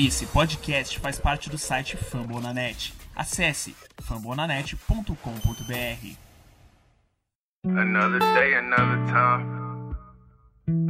[0.00, 2.94] Esse podcast faz parte do site Fambonanet.
[3.16, 6.16] Acesse fambonanet.com.br.
[7.64, 9.96] Another day, another time.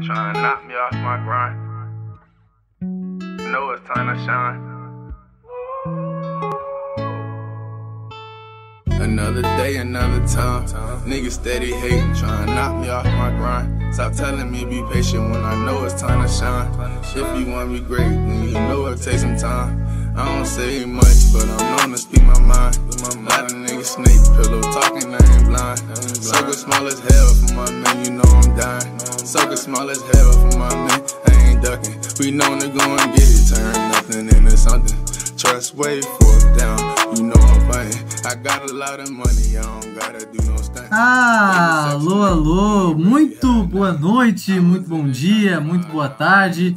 [0.02, 1.58] Trying to knock me off my grind.
[3.50, 4.67] Know it's time to shine.
[9.00, 10.66] Another day, another time.
[11.06, 13.94] Niggas steady hating, trying to knock me off my grind.
[13.94, 16.68] Stop telling me be patient when I know it's time to shine.
[17.14, 19.86] If you want me great, then you know it takes some time.
[20.16, 22.76] I don't say much, but I'm known to speak my mind.
[22.76, 25.78] A lot of niggas snake pillow talking, I ain't blind.
[26.16, 28.98] Circle small as hell for my man, you know I'm dying.
[28.98, 31.94] Circle small as hell for my man, I ain't ducking.
[32.18, 35.07] We known to go and get it, turn nothing into something.
[35.38, 36.78] Trust way fork down,
[37.16, 37.94] you know I'm playing.
[38.26, 40.58] I got a lot of money, I don't gotta do no.
[40.90, 46.74] Ah, alô, alô, muito boa noite, muito bom dia, muito boa tarde.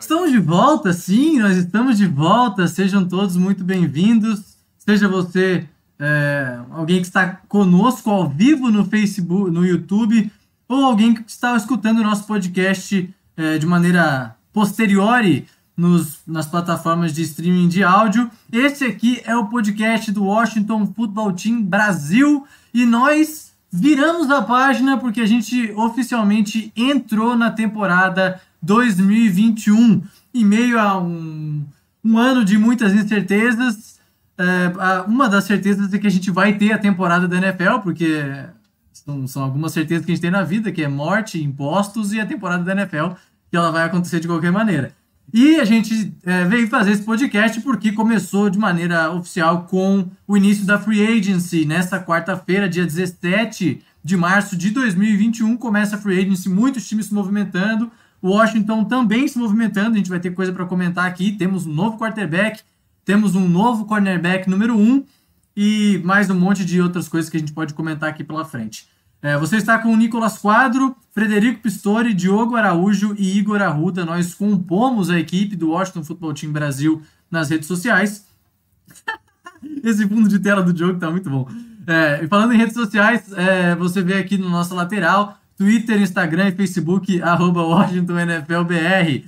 [0.00, 2.66] Estamos de volta, sim, nós estamos de volta.
[2.66, 4.56] Sejam todos muito bem-vindos.
[4.78, 10.32] Seja você é, alguém que está conosco ao vivo no Facebook, no YouTube,
[10.66, 15.46] ou alguém que está escutando o nosso podcast é, de maneira posteriori
[15.80, 18.30] nos, nas plataformas de streaming de áudio.
[18.52, 24.98] Esse aqui é o podcast do Washington Football Team Brasil e nós viramos a página
[24.98, 30.02] porque a gente oficialmente entrou na temporada 2021
[30.34, 31.64] em meio a um,
[32.04, 33.98] um ano de muitas incertezas.
[34.36, 38.22] É, uma das certezas é que a gente vai ter a temporada da NFL, porque
[38.92, 42.20] são, são algumas certezas que a gente tem na vida, que é morte, impostos e
[42.20, 43.14] a temporada da NFL,
[43.50, 44.99] que ela vai acontecer de qualquer maneira.
[45.32, 50.36] E a gente é, veio fazer esse podcast porque começou de maneira oficial com o
[50.36, 51.64] início da Free Agency.
[51.64, 57.14] Nesta quarta-feira, dia 17 de março de 2021, começa a Free Agency, muitos times se
[57.14, 57.90] movimentando.
[58.22, 61.32] Washington também se movimentando, a gente vai ter coisa para comentar aqui.
[61.32, 62.60] Temos um novo quarterback,
[63.04, 65.04] temos um novo cornerback número 1 um,
[65.56, 68.88] e mais um monte de outras coisas que a gente pode comentar aqui pela frente.
[69.22, 74.04] É, você está com o Nicolas Quadro, Frederico Pistori, Diogo Araújo e Igor Arruda.
[74.04, 78.26] Nós compomos a equipe do Washington Football Team Brasil nas redes sociais.
[79.84, 81.46] Esse fundo de tela do Diogo tá muito bom.
[81.86, 86.52] É, falando em redes sociais, é, você vê aqui no nosso lateral, Twitter, Instagram e
[86.52, 89.26] Facebook, arroba WashingtonNFLBR.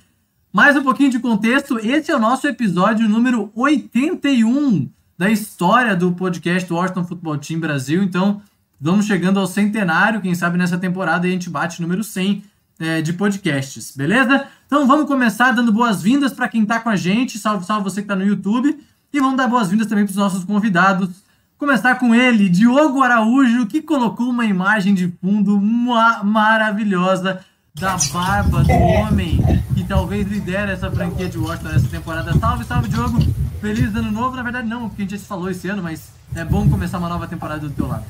[0.52, 4.88] Mais um pouquinho de contexto, esse é o nosso episódio número 81
[5.18, 8.42] da história do podcast Washington Football Team Brasil, então
[8.84, 12.42] Vamos chegando ao centenário, quem sabe nessa temporada a gente bate número 100
[12.80, 14.48] é, de podcasts, beleza?
[14.66, 18.06] Então vamos começar dando boas-vindas para quem está com a gente, salve, salve você que
[18.06, 18.76] está no YouTube,
[19.12, 21.10] e vamos dar boas-vindas também para os nossos convidados.
[21.56, 27.38] Começar com ele, Diogo Araújo, que colocou uma imagem de fundo ma maravilhosa
[27.72, 29.38] da barba do homem
[29.76, 32.36] que talvez lidera essa franquia de Washington nessa temporada.
[32.36, 33.20] Salve, salve, Diogo!
[33.60, 36.10] Feliz ano novo, na verdade não, porque a gente já se falou esse ano, mas
[36.34, 38.04] é bom começar uma nova temporada do teu lado.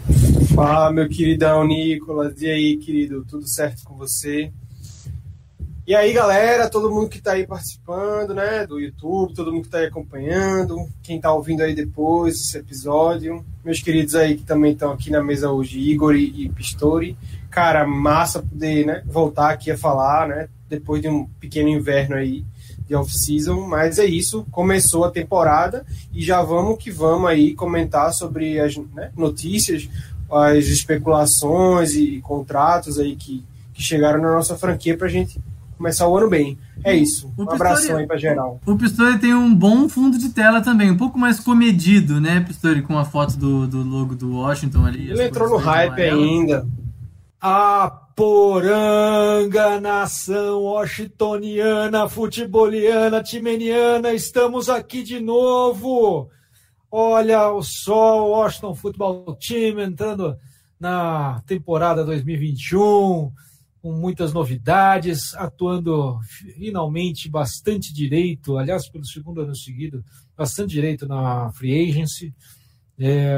[0.54, 2.40] Fala, meu queridão Nicolas.
[2.40, 3.24] E aí, querido?
[3.24, 4.52] Tudo certo com você?
[5.84, 9.68] E aí, galera, todo mundo que está aí participando, né, do YouTube, todo mundo que
[9.68, 14.72] está aí acompanhando, quem está ouvindo aí depois esse episódio, meus queridos aí que também
[14.72, 17.18] estão aqui na mesa hoje, Igor e, e Pistori.
[17.50, 22.44] Cara, massa poder, né, voltar aqui a falar, né, depois de um pequeno inverno aí
[22.86, 28.12] de off-season, mas é isso, começou a temporada e já vamos que vamos aí comentar
[28.12, 29.88] sobre as né, notícias,
[30.30, 35.40] as especulações e, contratos aí que, que chegaram na nossa franquia para a gente
[35.76, 36.58] começar o ano bem.
[36.84, 37.32] É isso.
[37.36, 38.60] um abração aí para geral.
[38.64, 42.82] O Pistori tem um bom fundo de tela também, um pouco mais comedido, né, Pistori,
[42.82, 45.10] com a foto do, do logo do Washington ali.
[45.10, 46.66] Ele entrou no hype ainda.
[47.40, 56.30] A Poranga, nação washingtoniana, futeboliana, timeniana, estamos aqui de novo.
[56.88, 60.38] Olha o sol, Washington Football Team entrando
[60.78, 63.32] na temporada 2021,
[63.82, 66.20] com muitas novidades, atuando
[66.56, 70.04] finalmente bastante direito, aliás, pelo segundo ano seguido,
[70.36, 72.32] bastante direito na free agency.
[73.04, 73.34] É,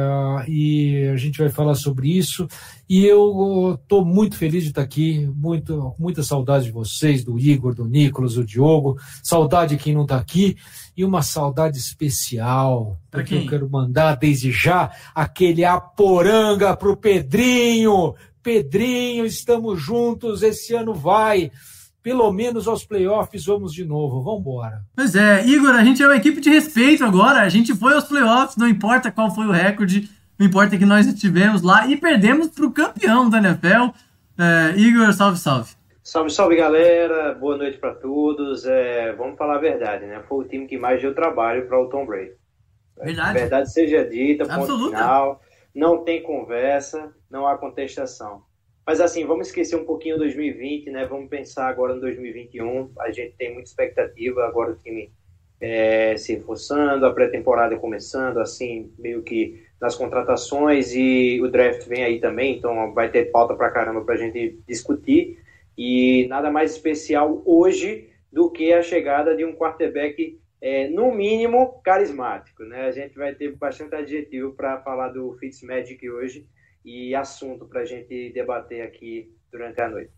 [0.46, 2.46] e a gente vai falar sobre isso.
[2.86, 7.74] E eu estou muito feliz de estar aqui, muito, muita saudade de vocês, do Igor,
[7.74, 10.58] do Nicolas, do Diogo, saudade de quem não está aqui,
[10.94, 18.14] e uma saudade especial, porque eu quero mandar desde já aquele aporanga para o Pedrinho.
[18.42, 21.50] Pedrinho, estamos juntos, esse ano vai
[22.04, 24.22] pelo menos aos playoffs vamos de novo.
[24.22, 24.82] Vamos embora.
[24.94, 27.40] Pois é, Igor, a gente é uma equipe de respeito agora.
[27.40, 31.06] A gente foi aos playoffs, não importa qual foi o recorde, não importa que nós
[31.06, 33.88] estivemos lá e perdemos para o campeão da NFL.
[34.38, 35.70] É, Igor, salve, salve.
[36.02, 38.66] Salve, salve galera, boa noite para todos.
[38.66, 40.22] É, vamos falar a verdade, né?
[40.28, 42.32] Foi o time que mais deu trabalho para o Tom Brady.
[43.02, 43.38] Verdade.
[43.38, 44.96] Verdade seja dita, ponto Absoluta.
[44.98, 45.40] final.
[45.74, 48.42] Não tem conversa, não há contestação.
[48.86, 51.06] Mas assim, vamos esquecer um pouquinho 2020, né?
[51.06, 52.92] Vamos pensar agora no 2021.
[53.00, 55.10] A gente tem muita expectativa, agora o time
[55.58, 62.04] é, se reforçando, a pré-temporada começando, assim, meio que nas contratações e o draft vem
[62.04, 65.38] aí também, então vai ter pauta pra caramba pra gente discutir.
[65.76, 71.80] E nada mais especial hoje do que a chegada de um quarterback, é, no mínimo,
[71.82, 72.64] carismático.
[72.64, 72.86] Né?
[72.86, 76.46] A gente vai ter bastante adjetivo para falar do Fitzmagic hoje
[76.84, 80.10] e assunto para a gente debater aqui durante a noite.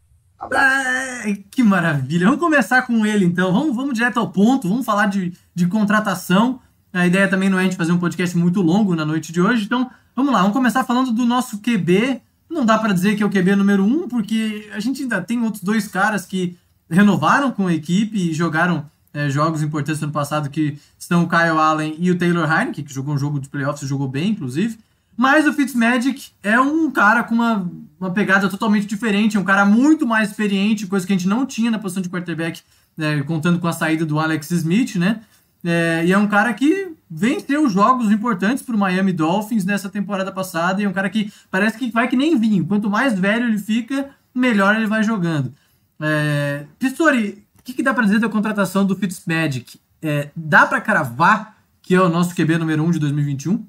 [0.53, 2.27] Ai, que maravilha.
[2.27, 3.53] Vamos começar com ele então.
[3.53, 6.61] Vamos, vamos direto ao ponto, vamos falar de, de contratação.
[6.93, 9.41] A ideia também não é a gente fazer um podcast muito longo na noite de
[9.41, 12.21] hoje, então vamos lá, vamos começar falando do nosso QB.
[12.49, 15.43] Não dá para dizer que é o QB número um, porque a gente ainda tem
[15.43, 16.57] outros dois caras que
[16.89, 21.29] renovaram com a equipe e jogaram é, jogos importantes no ano passado, que são o
[21.29, 24.31] Kyle Allen e o Taylor Heineke, que jogou um jogo de playoffs e jogou bem,
[24.31, 24.79] inclusive.
[25.17, 29.65] Mas o Fitzmagic é um cara com uma, uma pegada totalmente diferente, é um cara
[29.65, 32.61] muito mais experiente, coisa que a gente não tinha na posição de quarterback,
[32.97, 35.21] né, contando com a saída do Alex Smith, né?
[35.65, 40.31] É, e é um cara que venceu jogos importantes para o Miami Dolphins nessa temporada
[40.31, 42.67] passada, e é um cara que parece que vai que nem vinho.
[42.67, 45.53] Quanto mais velho ele fica, melhor ele vai jogando.
[46.01, 49.81] É, Pistori, o que, que dá para dizer da contratação do Fitzmagic?
[50.03, 53.65] É, dá para cravar que é o nosso QB número 1 um de 2021?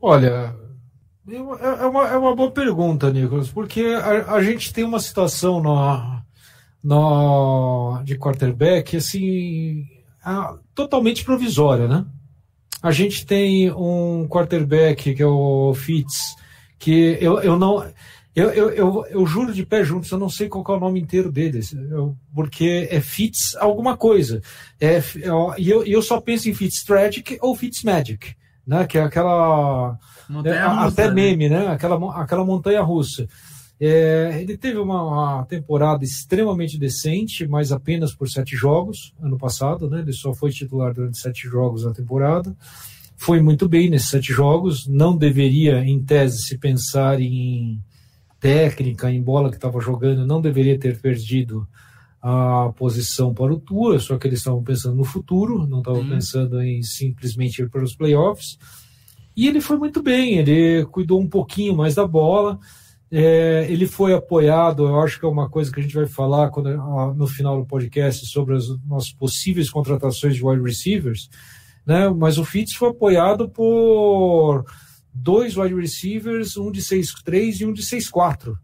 [0.00, 0.54] Olha,
[1.30, 5.60] é é uma, é uma boa pergunta, Nicolas, porque a, a gente tem uma situação
[5.62, 6.22] no,
[6.82, 9.84] no, de quarterback assim,
[10.24, 12.04] ah, totalmente provisória, né?
[12.82, 16.36] A gente tem um quarterback que é o Fitz,
[16.78, 17.84] que eu, eu não.
[18.36, 21.00] Eu, eu, eu, eu juro de pé juntos, eu não sei qual é o nome
[21.00, 21.60] inteiro dele,
[21.90, 24.40] eu- porque é Fitz alguma coisa.
[24.80, 25.02] É, é-
[25.58, 28.36] e eu, eu só penso em Fitztragic ou Fitzmagic,
[28.68, 28.86] né?
[28.86, 29.98] Que é aquela.
[30.44, 31.14] É, até né?
[31.14, 31.68] meme, né?
[31.68, 33.26] Aquela, aquela montanha russa.
[33.80, 39.88] É, ele teve uma, uma temporada extremamente decente, mas apenas por sete jogos ano passado,
[39.88, 40.00] né?
[40.00, 42.54] Ele só foi titular durante sete jogos na temporada.
[43.16, 44.86] Foi muito bem nesses sete jogos.
[44.86, 47.80] Não deveria, em tese, se pensar em
[48.38, 51.66] técnica, em bola que estava jogando, não deveria ter perdido
[52.20, 56.08] a posição para o Tua, só que eles estavam pensando no futuro, não estavam Sim.
[56.10, 58.58] pensando em simplesmente ir para os playoffs.
[59.36, 62.58] E ele foi muito bem, ele cuidou um pouquinho mais da bola.
[63.10, 66.50] É, ele foi apoiado, eu acho que é uma coisa que a gente vai falar
[66.50, 66.68] quando,
[67.14, 71.30] no final do podcast sobre as nossas possíveis contratações de wide receivers,
[71.86, 72.10] né?
[72.10, 74.66] mas o Fitz foi apoiado por
[75.14, 78.54] dois wide receivers, um de 6'3 e um de 6'4.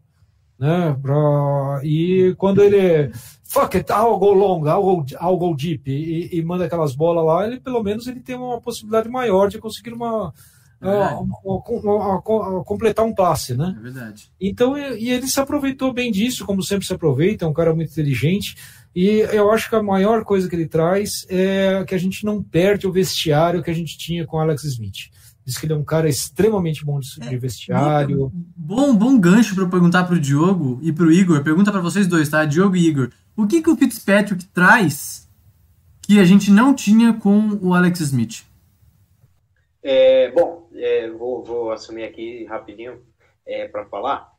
[0.59, 0.95] Né?
[1.01, 3.11] Pra- e quando ele
[3.45, 7.25] fuck it, I'll go long, I'll go, I'll go deep e, e manda aquelas bolas
[7.25, 10.33] lá, ele pelo menos ele tem uma possibilidade maior de conseguir uma,
[10.81, 11.15] Verdade.
[11.15, 13.75] uma- uma- uma- completar um passe, né?
[13.79, 14.31] É verdade.
[14.41, 17.75] Então, e, e ele se aproveitou bem disso, como sempre se aproveita, é um cara
[17.75, 18.57] muito inteligente.
[18.97, 22.41] E eu acho que a maior coisa que ele traz é que a gente não
[22.43, 25.11] perde o vestiário que a gente tinha com o Alex Smith.
[25.45, 28.33] Diz que ele é um cara extremamente bom de, de vestiário.
[28.57, 31.43] Bom, bom gancho para eu perguntar pro Diogo e pro Igor.
[31.45, 32.45] Pergunta para vocês dois, tá?
[32.45, 33.11] Diogo e Igor.
[33.37, 35.29] O que que o Fitzpatrick traz
[36.03, 38.45] que a gente não tinha com o Alex Smith?
[39.83, 43.03] É, bom, é, vou, vou assumir aqui rapidinho
[43.71, 44.33] para falar.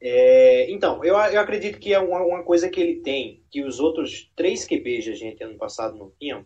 [0.00, 3.78] É, então, eu, eu acredito que é uma, uma coisa que ele tem, que os
[3.78, 6.44] outros três QBs da gente ano passado não tinham.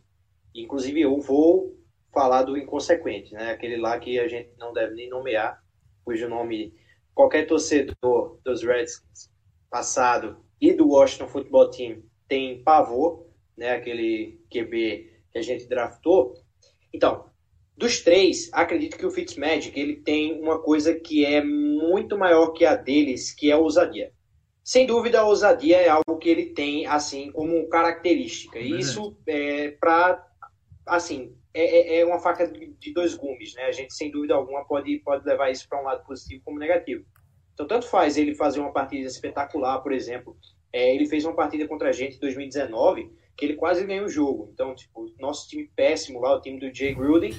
[0.54, 1.74] Inclusive, eu vou
[2.16, 3.50] falar do inconsequente, né?
[3.50, 5.62] Aquele lá que a gente não deve nem nomear,
[6.02, 6.74] cujo nome
[7.14, 9.30] qualquer torcedor dos Redskins
[9.68, 13.72] passado e do Washington Football Team tem pavor, né?
[13.72, 16.32] Aquele QB que a gente draftou.
[16.90, 17.26] Então,
[17.76, 22.64] dos três, acredito que o Fitzmagic ele tem uma coisa que é muito maior que
[22.64, 24.10] a deles, que é a ousadia.
[24.64, 28.58] Sem dúvida, a ousadia é algo que ele tem assim como característica.
[28.58, 30.26] E isso é para
[30.86, 33.64] assim é, é- é uma faca de dois gumes, né?
[33.64, 37.04] A gente sem dúvida alguma pode pode levar isso para um lado positivo como negativo.
[37.54, 40.36] Então tanto faz ele fazer uma partida espetacular, por exemplo.
[40.72, 44.08] É, ele fez uma partida contra a gente em 2019 que ele quase ganhou o
[44.08, 44.50] jogo.
[44.52, 47.34] Então, tipo, nosso time péssimo lá, o time do Jay Gruden,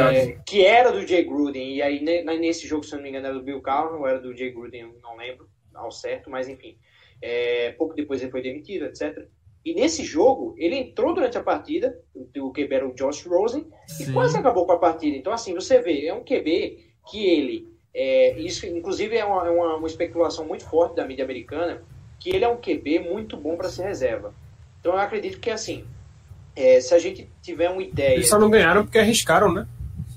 [0.00, 3.08] é, que era do Jay Gruden, e aí ne- nesse jogo, se eu não me
[3.08, 3.60] engano, era do Bill
[3.98, 6.78] ou era do Jay Gruden, eu não lembro ao certo, mas enfim.
[7.20, 9.28] É, pouco depois ele foi demitido, etc.
[9.64, 13.66] E nesse jogo, ele entrou durante a partida, o QB era o Josh Rosen,
[14.00, 14.12] e Sim.
[14.12, 15.16] quase acabou com a partida.
[15.16, 16.78] Então, assim, você vê, é um QB
[17.08, 17.68] que ele.
[17.94, 21.82] é, isso, inclusive, é uma, é uma, uma especulação muito forte da mídia americana,
[22.18, 24.34] que ele é um QB muito bom para ser reserva.
[24.80, 25.84] Então eu acredito que assim,
[26.54, 28.14] é, se a gente tiver uma ideia.
[28.14, 29.66] Eles só não ganharam porque arriscaram, né?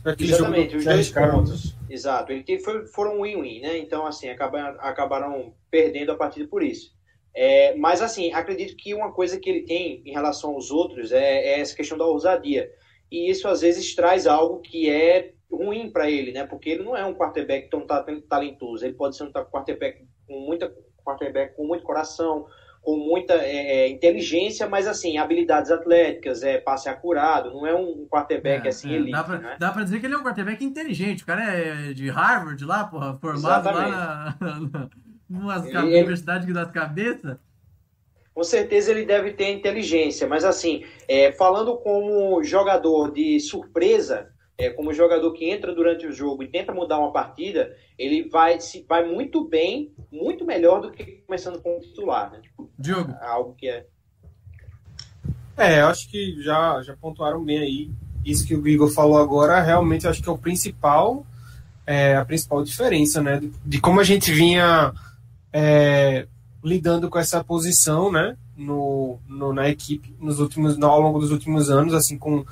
[0.04, 1.40] Aquele Exatamente, os dois arriscaram.
[1.40, 1.76] pontos.
[1.90, 3.78] Exato, ele teve, foi, foram win-win, né?
[3.78, 6.95] Então, assim, acabaram, acabaram perdendo a partida por isso.
[7.36, 11.40] É, mas, assim, acredito que uma coisa que ele tem em relação aos outros é,
[11.40, 12.72] é essa questão da ousadia.
[13.12, 16.46] E isso, às vezes, traz algo que é ruim para ele, né?
[16.46, 17.86] Porque ele não é um quarterback tão
[18.28, 18.86] talentoso.
[18.86, 20.74] Ele pode ser um quarterback com muita
[21.06, 22.48] quarterback com muito coração,
[22.82, 28.08] com muita é, é, inteligência, mas assim, habilidades atléticas, é passe acurado, não é um
[28.08, 28.96] quarterback é, assim é.
[28.96, 29.12] elite.
[29.12, 29.56] Dá pra, né?
[29.60, 32.84] dá pra dizer que ele é um quarterback inteligente, o cara é de Harvard lá,
[32.86, 33.92] porra, formado Exatamente.
[33.92, 34.90] lá na, na,
[35.30, 37.38] na ele, Universidade das Cabeças.
[38.34, 44.70] Com certeza ele deve ter inteligência, mas assim, é, falando como jogador de surpresa, é,
[44.70, 48.86] como jogador que entra durante o jogo e tenta mudar uma partida, ele vai, se,
[48.88, 52.32] vai muito bem, muito melhor do que começando como titular.
[52.32, 52.42] Né?
[52.78, 53.14] Diogo.
[53.22, 53.86] Algo que é.
[55.58, 57.92] É, eu acho que já, já pontuaram bem aí.
[58.26, 61.26] Isso que o Igor falou agora, realmente acho que é o principal,
[61.86, 63.40] é, a principal diferença, né?
[63.40, 64.92] De, de como a gente vinha
[65.58, 66.28] é,
[66.62, 68.36] lidando com essa posição, né?
[68.58, 72.46] No, no, na equipe nos últimos, ao longo dos últimos anos, assim, com,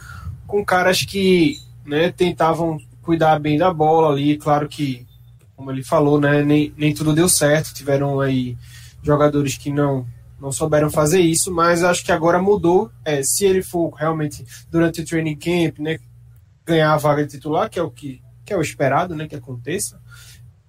[0.48, 4.38] com caras que né, tentavam cuidar bem da bola ali.
[4.38, 5.06] Claro que,
[5.54, 7.74] como ele falou, né, nem, nem tudo deu certo.
[7.74, 8.58] Tiveram aí
[9.02, 10.08] jogadores que não
[10.40, 12.92] não souberam fazer isso, mas acho que agora mudou.
[13.06, 15.98] É, se ele for realmente durante o training camp, né,
[16.66, 19.36] ganhar a vaga de titular, que é o que, que é o esperado, né, que
[19.36, 20.02] aconteça,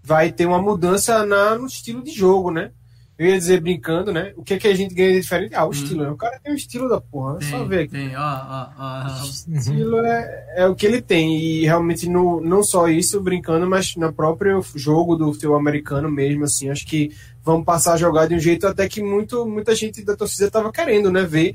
[0.05, 2.71] vai ter uma mudança na, no estilo de jogo, né?
[3.17, 4.33] Eu ia dizer brincando, né?
[4.37, 5.55] O que, é que a gente ganha de diferente?
[5.55, 5.71] Ah, o hum.
[5.71, 6.11] estilo, né?
[6.11, 7.39] O cara tem o estilo da porra.
[7.41, 7.93] É só ver aqui.
[7.93, 9.23] Tem, ó, ó, ó.
[9.23, 11.39] O estilo é, é o que ele tem.
[11.39, 16.45] E realmente, no, não só isso, brincando, mas no próprio jogo do futebol americano mesmo,
[16.45, 17.13] assim, acho que
[17.45, 20.73] vamos passar a jogar de um jeito até que muito, muita gente da torcida estava
[20.73, 21.23] querendo, né?
[21.23, 21.55] Ver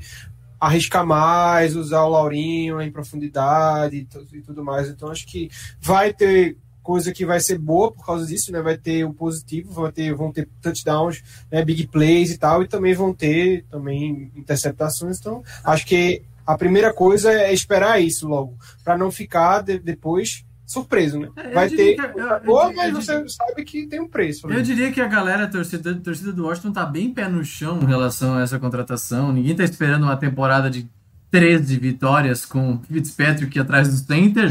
[0.58, 3.96] arriscar mais, usar o Laurinho em profundidade
[4.32, 4.88] e tudo mais.
[4.88, 8.60] Então, acho que vai ter coisa que vai ser boa por causa disso, né?
[8.60, 11.64] Vai ter o positivo, vai ter, vão ter touchdowns, né?
[11.64, 15.18] big plays e tal, e também vão ter também interceptações.
[15.18, 20.44] Então, acho que a primeira coisa é esperar isso logo, para não ficar de, depois
[20.66, 21.28] surpreso, né?
[21.34, 24.46] É, vai ter que, eu, boa, mas você sabe que tem um preço.
[24.46, 24.56] Né?
[24.56, 27.44] Eu diria que a galera, a torcida, a torcida do Washington tá bem pé no
[27.44, 29.32] chão em relação a essa contratação.
[29.32, 30.88] Ninguém tá esperando uma temporada de
[31.30, 34.50] 13 vitórias com Fitzpatrick atrás do center.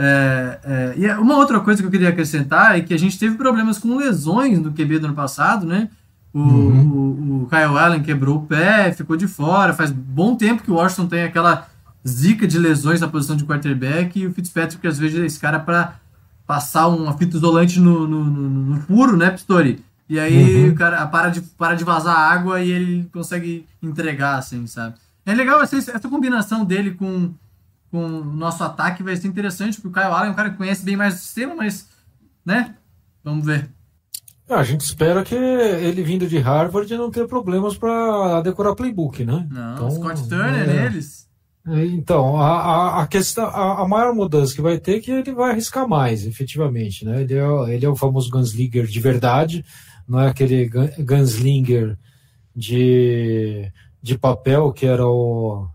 [0.00, 3.36] É, é, e uma outra coisa que eu queria acrescentar é que a gente teve
[3.36, 5.88] problemas com lesões no QB do ano passado, né?
[6.32, 6.88] O, uhum.
[6.88, 9.74] o, o, Kyle Allen quebrou o pé, ficou de fora.
[9.74, 11.66] Faz bom tempo que o Washington tem aquela
[12.06, 15.58] zica de lesões na posição de quarterback e o Fitzpatrick às vezes é esse cara
[15.58, 15.94] para
[16.46, 19.84] passar uma fita isolante no, no, no, no furo, né, Pistori?
[20.08, 20.70] E aí uhum.
[20.70, 24.94] o cara para de, para de vazar água e ele consegue entregar, assim, sabe?
[25.26, 27.32] É legal essa, essa combinação dele com
[27.90, 30.56] com o nosso ataque vai ser interessante, porque o Kyle Allen é um cara que
[30.56, 31.88] conhece bem mais o sistema, mas,
[32.44, 32.74] né?
[33.24, 33.70] Vamos ver.
[34.48, 39.24] É, a gente espera que ele vindo de Harvard não tenha problemas para decorar playbook,
[39.24, 39.46] né?
[39.50, 41.28] Não, então, Scott Turner, é, eles.
[41.66, 45.32] É, então, a, a, questão, a, a, maior mudança que vai ter é que ele
[45.32, 47.22] vai arriscar mais, efetivamente, né?
[47.22, 49.64] Ele é, ele é o famoso gunslinger de verdade,
[50.08, 51.98] não é aquele gunslinger
[52.56, 53.70] de,
[54.02, 55.68] de papel que era o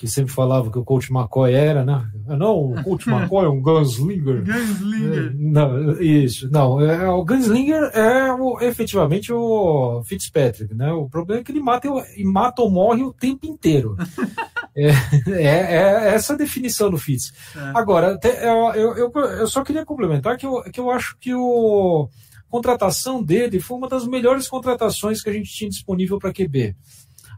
[0.00, 2.10] que sempre falava que o Coach McCoy era, né?
[2.26, 4.42] Ah, não, o Coach McCoy é um gunslinger.
[4.42, 5.26] gunslinger.
[5.26, 6.50] É, não, isso.
[6.50, 10.90] Não, é, o gunslinger é o, efetivamente o Fitzpatrick, né?
[10.90, 13.94] O problema é que ele mata, ele mata ou morre o tempo inteiro.
[14.74, 14.88] é,
[15.28, 17.34] é, é, essa a definição do Fitz.
[17.54, 17.72] É.
[17.74, 22.08] Agora, eu, eu, eu, só queria complementar que eu, que eu acho que o
[22.48, 26.74] contratação dele foi uma das melhores contratações que a gente tinha disponível para QB.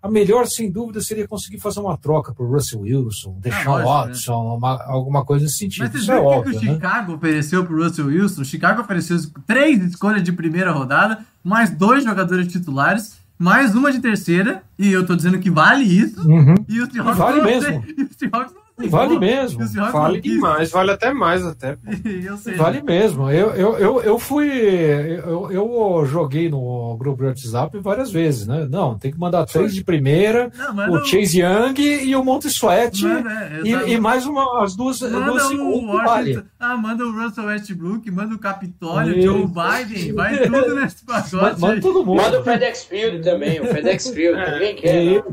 [0.02, 4.50] A melhor, sem dúvida, seria conseguir fazer uma troca por Russell Wilson, deixar ah, Watson,
[4.50, 4.56] né?
[4.56, 5.84] uma, alguma coisa nesse sentido.
[5.84, 6.58] Mas você viu é o que o né?
[6.58, 8.42] Chicago ofereceu para Russell Wilson?
[8.42, 9.16] O Chicago ofereceu
[9.46, 15.06] três escolhas de primeira rodada, mais dois jogadores titulares, mais uma de terceira, e eu
[15.06, 16.20] tô dizendo que vale isso.
[16.28, 16.54] Uhum.
[16.68, 17.84] E o Seahawks vale mesmo.
[17.96, 18.54] E o Seahawks
[18.88, 19.60] Vale mesmo.
[19.92, 21.76] Vale demais, vale até mais até.
[22.56, 23.30] vale mesmo.
[23.30, 24.48] Eu, eu, eu, eu fui.
[24.48, 28.66] Eu, eu joguei no grupo do WhatsApp várias vezes, né?
[28.70, 33.06] Não, tem que mandar três de primeira, não, o Chase Young e o Monte Sweat.
[33.06, 36.02] É, e, e, mais uma, as duas, manda duas segundos.
[36.02, 36.44] Vale.
[36.58, 41.60] Ah, manda o Russell Westbrook, manda o Capitólio, o Joe Biden, vai tudo nesse pacote.
[41.60, 42.22] Manda, todo mundo.
[42.22, 45.24] Manda o FedEx Field também, o FedEx Field, ninguém quer.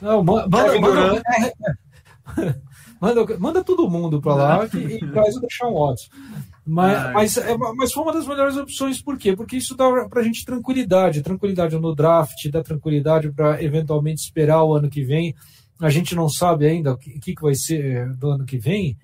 [0.00, 1.22] Não, manda, manda, manda,
[3.00, 6.08] manda, manda todo mundo para lá e, e traz o Deshaun Watson.
[6.66, 9.36] Mas, mas, é, mas foi uma das melhores opções, por quê?
[9.36, 14.74] Porque isso dá pra gente tranquilidade, tranquilidade no draft, dá tranquilidade para eventualmente esperar o
[14.74, 15.34] ano que vem.
[15.80, 18.96] A gente não sabe ainda o que, que vai ser do ano que vem,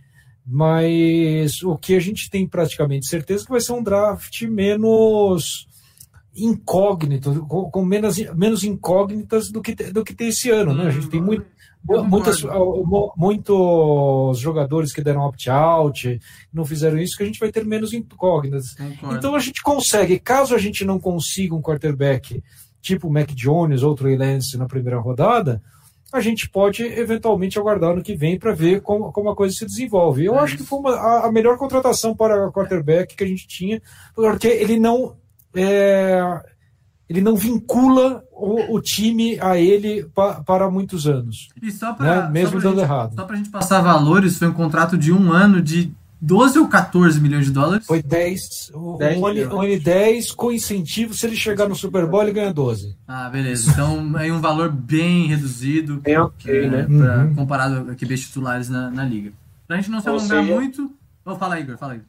[0.47, 5.69] mas o que a gente tem praticamente certeza é que vai ser um draft menos
[6.35, 10.87] incógnito, com, com menos, menos incógnitas do que, do que tem esse ano, né?
[10.87, 11.45] A gente tem muito,
[11.85, 12.43] muitas,
[13.17, 16.21] muitos jogadores que deram opt-out,
[16.53, 18.75] não fizeram isso, que a gente vai ter menos incógnitas.
[18.75, 19.17] Concordo.
[19.17, 22.43] Então a gente consegue, caso a gente não consiga um quarterback
[22.81, 25.63] tipo o Mac Jones ou Trey Lance na primeira rodada,
[26.13, 29.65] a gente pode eventualmente aguardar no que vem para ver como, como a coisa se
[29.65, 30.25] desenvolve.
[30.25, 33.47] Eu é acho que foi uma, a, a, melhor contratação para quarterback que a gente
[33.47, 33.81] tinha,
[34.15, 35.17] porque ele não.
[35.55, 36.21] É,
[37.11, 41.49] ele não vincula o, o time a ele pa, para muitos anos.
[41.61, 42.31] E só para né?
[42.31, 43.17] mesmo dando gente, errado.
[43.17, 46.69] Só para a gente passar valores, foi um contrato de um ano de 12 ou
[46.69, 47.85] 14 milhões de dólares?
[47.85, 48.71] Foi 10.
[48.75, 51.13] O 10, 10 com incentivo.
[51.13, 52.97] Se ele chegar no Super Bowl, ele ganha 12.
[53.09, 53.73] Ah, beleza.
[53.73, 55.97] Então é um valor bem reduzido.
[55.97, 56.83] Bem ok, é, né?
[56.85, 57.35] Pra, uhum.
[57.35, 59.33] Comparado a QBs titulares na, na liga.
[59.67, 60.55] Pra gente não se alongar seja...
[60.55, 60.93] muito.
[61.27, 62.03] Oh, fala, Igor, fala aí.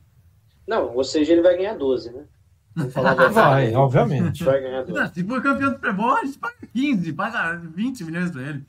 [0.68, 2.22] Não, ou seja, ele vai ganhar 12, né?
[3.32, 4.44] vai, obviamente.
[4.44, 5.14] Vai ganhar 12.
[5.14, 8.64] Se for campeão do Super Bowl, a gente paga 15, paga 20 milhões pra ele.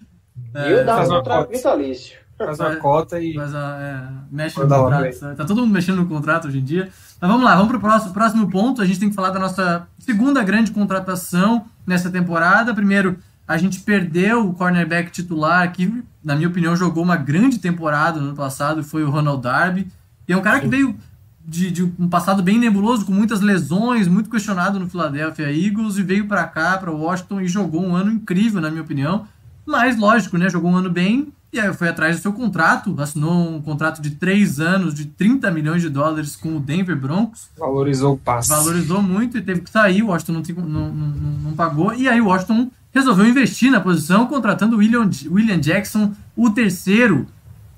[0.55, 2.23] E eu dava um contrato vitalício.
[2.37, 3.35] Faz uma cota e.
[3.35, 5.37] Faz a, é, mexe no contrato.
[5.37, 6.89] Tá todo mundo mexendo no contrato hoje em dia.
[7.21, 8.83] Mas vamos lá, vamos pro próximo, próximo ponto.
[8.83, 12.75] A gente tem que falar da nossa segunda grande contratação nessa temporada.
[12.75, 18.19] Primeiro, a gente perdeu o cornerback titular, que, na minha opinião, jogou uma grande temporada
[18.19, 19.87] no ano passado, foi o Ronald Darby.
[20.27, 20.97] E é um cara que veio
[21.45, 26.03] de, de, um passado bem nebuloso, com muitas lesões, muito questionado no Philadelphia Eagles, e
[26.03, 29.27] veio para cá, para Washington, e jogou um ano incrível, na minha opinião.
[29.67, 30.49] Mas, lógico, né?
[30.49, 34.13] Jogou um ano bem, e aí foi atrás do seu contrato, assinou um contrato de
[34.13, 37.51] três anos de 30 milhões de dólares com o Denver Broncos.
[37.59, 38.49] Valorizou o passe.
[38.49, 41.93] Valorizou muito e teve que sair, o Washington não, não, não, não pagou.
[41.95, 47.27] E aí o Washington resolveu investir na posição, contratando o William, William Jackson, o terceiro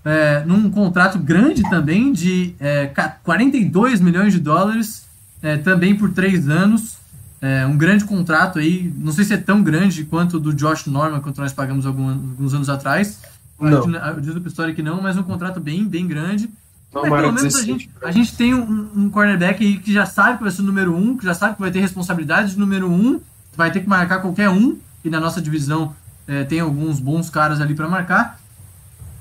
[0.05, 2.87] é, num contrato grande também de é,
[3.23, 5.07] 42 milhões de dólares,
[5.43, 6.97] é, também por três anos.
[7.41, 10.87] É, um grande contrato aí, não sei se é tão grande quanto o do Josh
[10.87, 13.21] Norman, quanto nós pagamos algum, alguns anos atrás.
[13.61, 13.87] Não.
[14.21, 16.49] Diz o Pistori que não, mas um contrato bem, bem grande.
[16.93, 20.07] Não, mas pelo menos a gente, a gente tem um, um cornerback aí que já
[20.07, 22.59] sabe que vai ser o número um, que já sabe que vai ter responsabilidade de
[22.59, 23.21] número um,
[23.57, 25.95] vai ter que marcar qualquer um, e na nossa divisão
[26.27, 28.39] é, tem alguns bons caras ali para marcar.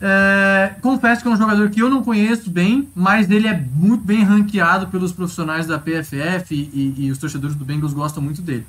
[0.06, 4.04] É, confesso que é um jogador que eu não conheço bem, mas ele é muito
[4.04, 8.42] bem ranqueado pelos profissionais da PFF e, e, e os torcedores do Bengals gostam muito
[8.42, 8.66] dele.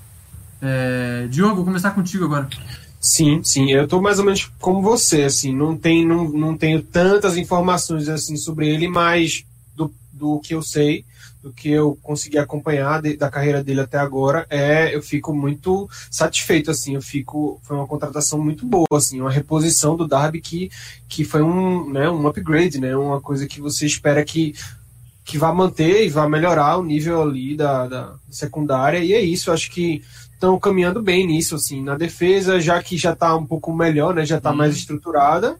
[0.62, 2.48] É, Diogo, vou começar contigo agora.
[3.00, 6.80] Sim, sim, eu tô mais ou menos como você, assim, não, tem, não, não tenho
[6.80, 9.44] tantas informações assim sobre ele, mas
[9.74, 11.04] do, do que eu sei,
[11.44, 15.86] do que eu consegui acompanhar de, da carreira dele até agora, é eu fico muito
[16.10, 20.70] satisfeito assim, eu fico foi uma contratação muito boa assim, uma reposição do Darby que,
[21.06, 24.54] que foi um, né, um upgrade, né, uma coisa que você espera que
[25.22, 29.52] que vá manter e vá melhorar o nível ali da, da secundária e é isso,
[29.52, 30.02] acho que
[30.32, 34.24] estão caminhando bem nisso assim, na defesa, já que já está um pouco melhor, né,
[34.24, 35.58] já está mais estruturada,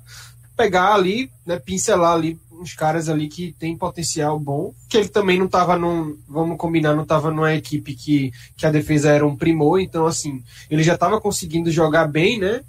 [0.57, 5.39] pegar ali, né, pincelar ali uns caras ali que tem potencial bom, que ele também
[5.39, 9.37] não estava num, vamos combinar, não estava numa equipe que, que a defesa era um
[9.37, 12.63] primor, então assim, ele já estava conseguindo jogar bem, né?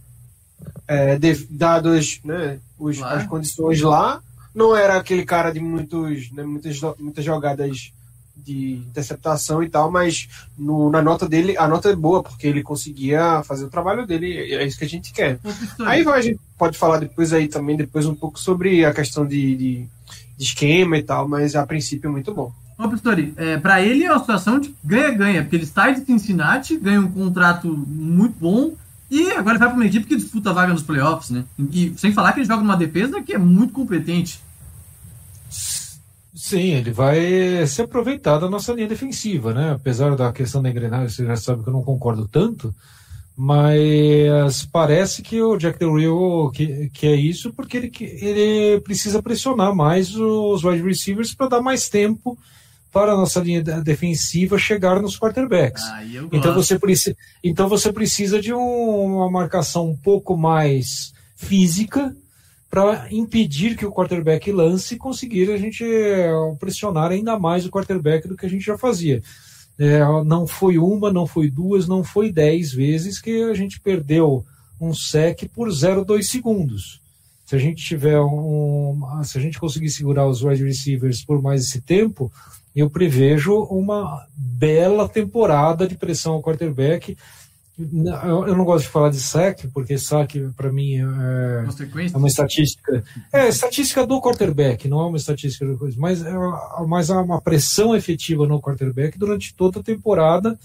[0.87, 4.21] É, de, dados né, os, as condições lá,
[4.53, 7.91] não era aquele cara de muitos, né, muitas, muitas jogadas
[8.35, 12.61] de interceptação e tal, mas no, na nota dele, a nota é boa, porque ele
[12.61, 15.39] conseguia fazer o trabalho dele, é isso que a gente quer.
[15.85, 19.25] Aí vai, a gente pode falar depois aí também, depois um pouco sobre a questão
[19.25, 19.85] de, de,
[20.37, 22.51] de esquema e tal, mas a princípio é muito bom.
[22.77, 26.77] Ô, Pistori, é, para ele é uma situação de ganha-ganha, porque ele sai de Cincinnati,
[26.77, 28.73] ganha um contrato muito bom,
[29.09, 31.45] e agora vai para uma equipe que disputa a vaga nos playoffs, né?
[31.71, 34.41] E sem falar que ele joga numa defesa que é muito competente.
[36.45, 39.71] Sim, ele vai se aproveitar da nossa linha defensiva, né?
[39.71, 42.71] Apesar da questão da engrenagem, você já sabe que eu não concordo tanto,
[43.35, 49.23] mas parece que o Jack Del Rio que, que é isso porque ele, ele precisa
[49.23, 52.37] pressionar mais os wide receivers para dar mais tempo
[52.91, 55.81] para a nossa linha defensiva chegar nos quarterbacks.
[55.83, 62.15] Ah, então, você precisa, então você precisa de um, uma marcação um pouco mais física
[62.69, 67.69] para impedir que o quarterback lance e conseguir a gente eh, pressionar ainda mais o
[67.69, 69.21] quarterback do que a gente já fazia.
[69.77, 74.45] É, não foi uma, não foi duas, não foi dez vezes que a gente perdeu
[74.79, 77.01] um sec por 0,2 segundos.
[77.45, 81.61] se a gente tiver um, se a gente conseguir segurar os wide receivers por mais
[81.63, 82.31] esse tempo,
[82.75, 87.15] eu prevejo uma bela temporada de pressão ao quarterback.
[87.77, 93.03] Eu não gosto de falar de sack, porque sack para mim é, é, uma estatística.
[93.33, 96.33] É estatística do quarterback, não é uma estatística de coisa, mas é
[96.87, 100.57] mais uma pressão efetiva no quarterback durante toda a temporada,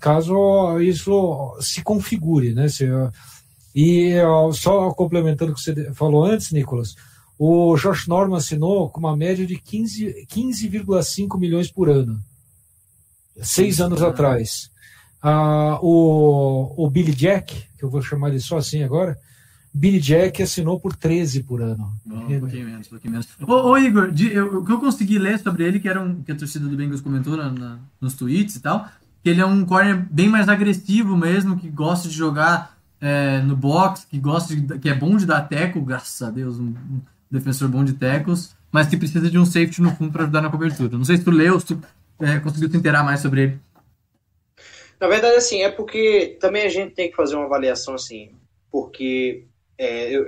[0.00, 2.68] caso isso se configure, né?
[2.68, 2.88] Se,
[3.72, 4.14] e
[4.54, 6.96] só complementando o que você falou antes, Nicolas,
[7.38, 12.20] o Josh Norman assinou com uma média de 15,5 15, milhões por ano,
[13.40, 14.70] seis anos atrás.
[15.22, 19.18] Ah, o, o Billy Jack, que eu vou chamar ele só assim agora,
[19.72, 21.92] Billy Jack assinou por 13 por ano.
[22.36, 23.28] um pouquinho menos, um pouquinho menos.
[23.40, 26.22] Ô, ô Igor, de, eu, o que eu consegui ler sobre ele, que era um,
[26.22, 28.88] que a torcida do Bengals comentou na, na, nos tweets e tal,
[29.22, 33.56] que ele é um corner bem mais agressivo mesmo, que gosta de jogar é, no
[33.56, 37.00] box, que gosta de, que é bom de dar teco, graças a Deus, um, um
[37.30, 40.50] defensor bom de tecos, mas que precisa de um safety no fundo para ajudar na
[40.50, 40.96] cobertura.
[40.96, 41.80] Não sei se tu leu, se tu
[42.20, 43.60] é, conseguiu te inteirar mais sobre ele.
[45.00, 48.32] Na verdade, assim, é porque também a gente tem que fazer uma avaliação assim,
[48.70, 49.46] porque
[49.78, 50.26] é, eu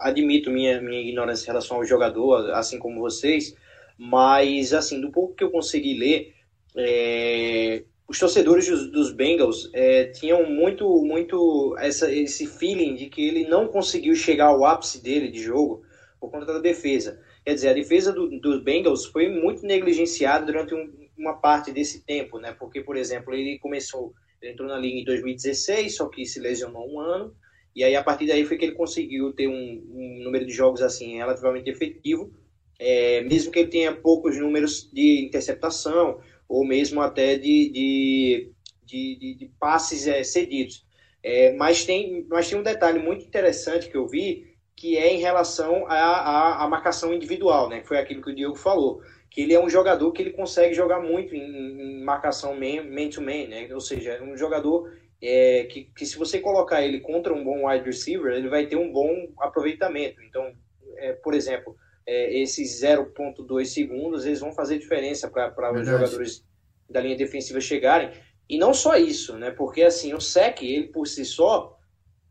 [0.00, 3.54] admito minha, minha ignorância em relação ao jogador, assim como vocês,
[3.96, 6.34] mas, assim, do pouco que eu consegui ler,
[6.74, 13.24] é, os torcedores dos, dos Bengals é, tinham muito, muito essa, esse feeling de que
[13.24, 15.84] ele não conseguiu chegar ao ápice dele de jogo
[16.20, 17.20] por conta da defesa.
[17.44, 22.04] Quer dizer, a defesa do, dos Bengals foi muito negligenciada durante um, uma parte desse
[22.04, 22.52] tempo, né?
[22.52, 26.90] Porque, por exemplo, ele começou, ele entrou na liga em 2016, só que se lesionou
[26.90, 27.34] um ano,
[27.74, 30.82] e aí a partir daí foi que ele conseguiu ter um, um número de jogos
[30.82, 32.32] assim relativamente efetivo,
[32.78, 38.52] é, mesmo que ele tenha poucos números de interceptação, ou mesmo até de, de,
[38.84, 40.84] de, de passes é, cedidos.
[41.22, 45.18] É, mas, tem, mas tem um detalhe muito interessante que eu vi, que é em
[45.18, 47.80] relação à, à, marcação individual, né?
[47.80, 50.74] que foi aquilo que o Diego falou, que ele é um jogador que ele consegue
[50.74, 53.68] jogar muito em, em marcação man-to-man, né?
[53.72, 54.90] ou seja, é um jogador
[55.22, 58.76] é, que, que se você colocar ele contra um bom wide receiver, ele vai ter
[58.76, 60.20] um bom aproveitamento.
[60.22, 60.52] Então,
[60.96, 66.44] é, por exemplo, é, esses 0,2 segundos eles vão fazer diferença para os jogadores
[66.90, 68.10] da linha defensiva chegarem.
[68.48, 69.50] E não só isso, né?
[69.50, 71.78] Porque assim, o sec, ele por si só,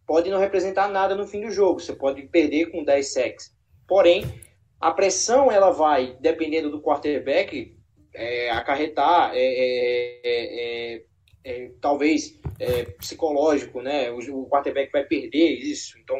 [0.05, 1.79] pode não representar nada no fim do jogo.
[1.79, 3.55] Você pode perder com 10 secs.
[3.87, 4.23] Porém,
[4.79, 7.75] a pressão ela vai, dependendo do quarterback,
[8.13, 11.03] é, acarretar é, é, é,
[11.43, 14.11] é talvez é, psicológico, né?
[14.11, 15.97] O, o, quarterback vai perder isso.
[15.99, 16.17] Então,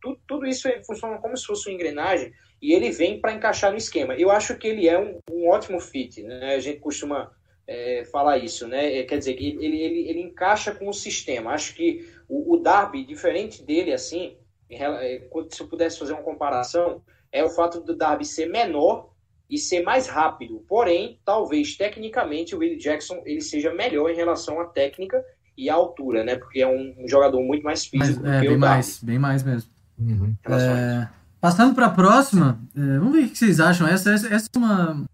[0.00, 3.78] tudo, tudo isso funciona como se fosse uma engrenagem e ele vem para encaixar no
[3.78, 4.14] esquema.
[4.14, 6.54] Eu acho que ele é um, um ótimo fit, né?
[6.54, 7.32] A gente costuma
[7.66, 8.98] é, falar isso, né?
[8.98, 11.52] É, quer dizer que ele, ele, ele encaixa com o sistema.
[11.52, 14.36] Acho que o, o Darby, diferente dele, assim,
[14.70, 19.10] é, se eu pudesse fazer uma comparação, é o fato do Darby ser menor
[19.48, 20.64] e ser mais rápido.
[20.68, 25.22] Porém, talvez tecnicamente o Willie Jackson ele seja melhor em relação à técnica
[25.56, 26.36] e à altura, né?
[26.36, 28.22] Porque é um, um jogador muito mais físico.
[28.22, 29.70] Mas, é, bem mais, bem mais mesmo.
[29.98, 30.34] Uhum.
[30.46, 31.08] É,
[31.42, 33.84] Passando para a próxima, é, vamos ver o que vocês acham.
[33.86, 35.04] Essa, essa, essa é uma,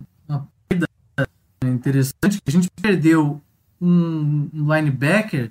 [1.78, 2.40] interessante.
[2.46, 3.40] A gente perdeu
[3.80, 5.50] um, linebacker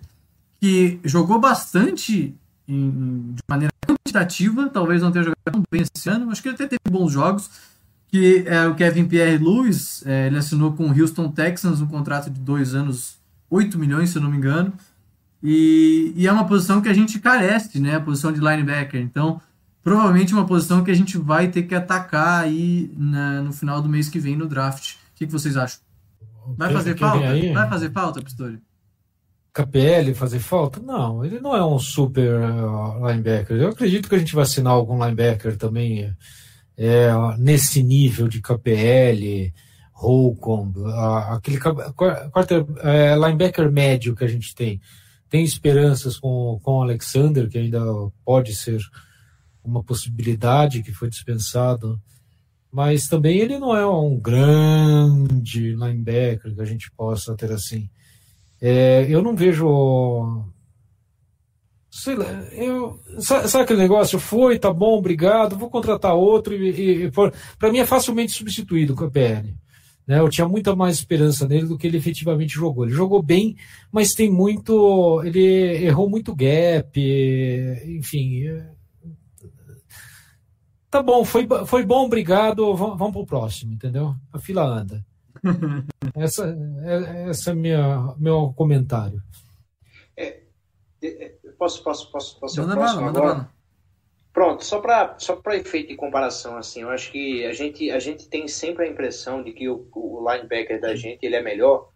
[0.60, 2.36] que jogou bastante
[2.68, 6.56] em, de maneira quantitativa, talvez não tenha jogado tão bem esse ano, acho que ele
[6.56, 7.50] até teve bons jogos,
[8.08, 12.30] que é o Kevin Pierre Lewis, é, ele assinou com o Houston Texans um contrato
[12.30, 13.18] de dois anos,
[13.50, 14.74] 8 milhões, se eu não me engano,
[15.42, 19.40] e, e é uma posição que a gente carece, né, a posição de linebacker, então
[19.84, 23.88] provavelmente uma posição que a gente vai ter que atacar aí na, no final do
[23.88, 24.96] mês que vem no draft.
[24.96, 25.87] O que, que vocês acham?
[26.56, 27.54] Vai fazer falta?
[27.54, 28.62] Vai fazer falta, Pistori?
[29.54, 30.80] KPL fazer falta?
[30.80, 33.58] Não, ele não é um super uh, linebacker.
[33.58, 36.14] Eu acredito que a gente vai assinar algum linebacker também
[36.78, 39.52] é, nesse nível de KPL,
[39.92, 40.76] Holcomb,
[41.32, 44.80] aquele quarter, é, linebacker médio que a gente tem.
[45.28, 47.82] Tem esperanças com, com o Alexander, que ainda
[48.24, 48.80] pode ser
[49.64, 52.00] uma possibilidade que foi dispensado,
[52.78, 57.90] mas também ele não é um grande linebacker que a gente possa ter assim.
[58.62, 60.46] É, eu não vejo.
[61.90, 64.20] Sei lá, eu, sabe, sabe, aquele negócio?
[64.20, 67.12] Foi, tá bom, obrigado, vou contratar outro e, e
[67.58, 69.56] para mim é facilmente substituído com a PL.
[70.06, 70.20] Né?
[70.20, 72.86] Eu tinha muita mais esperança nele do que ele efetivamente jogou.
[72.86, 73.56] Ele jogou bem,
[73.92, 75.24] mas tem muito.
[75.26, 76.92] Ele errou muito gap,
[77.88, 78.77] enfim
[80.98, 84.16] Tá bom, foi, foi bom, obrigado, vamos, vamos pro próximo, entendeu?
[84.34, 85.06] A fila anda.
[86.18, 89.22] essa é essa é minha, meu comentário.
[90.18, 90.42] É,
[91.04, 93.50] é, posso, posso, posso, posso manda próximo bala, agora?
[94.34, 98.00] Pronto, só para só para efeito de comparação, assim, eu acho que a gente, a
[98.00, 101.90] gente tem sempre a impressão de que o, o linebacker da gente ele é melhor,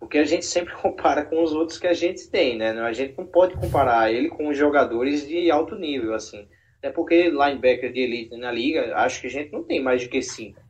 [0.00, 2.70] porque a gente sempre compara com os outros que a gente tem, né?
[2.70, 6.48] A gente não pode comparar ele com os jogadores de alto nível, assim.
[6.82, 10.08] É porque linebacker de elite na liga, acho que a gente não tem mais do
[10.08, 10.60] que cinco.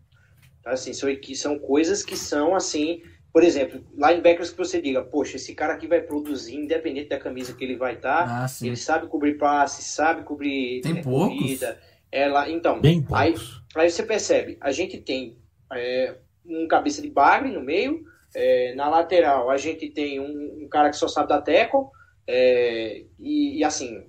[0.60, 5.36] Então, assim, são, são coisas que são, assim, por exemplo, linebackers que você diga, poxa,
[5.36, 8.76] esse cara aqui vai produzir, independente da camisa que ele vai estar, tá, Ah, ele
[8.76, 11.36] sabe cobrir passe, sabe cobrir Tem é, poucos.
[11.38, 11.78] corrida.
[12.10, 13.62] É lá, então, Bem aí, poucos.
[13.74, 15.36] aí você percebe, a gente tem
[15.72, 16.16] é,
[16.46, 20.88] um cabeça de bagre no meio, é, na lateral a gente tem um, um cara
[20.88, 21.84] que só sabe dar tackle,
[22.26, 24.02] é, e, e assim,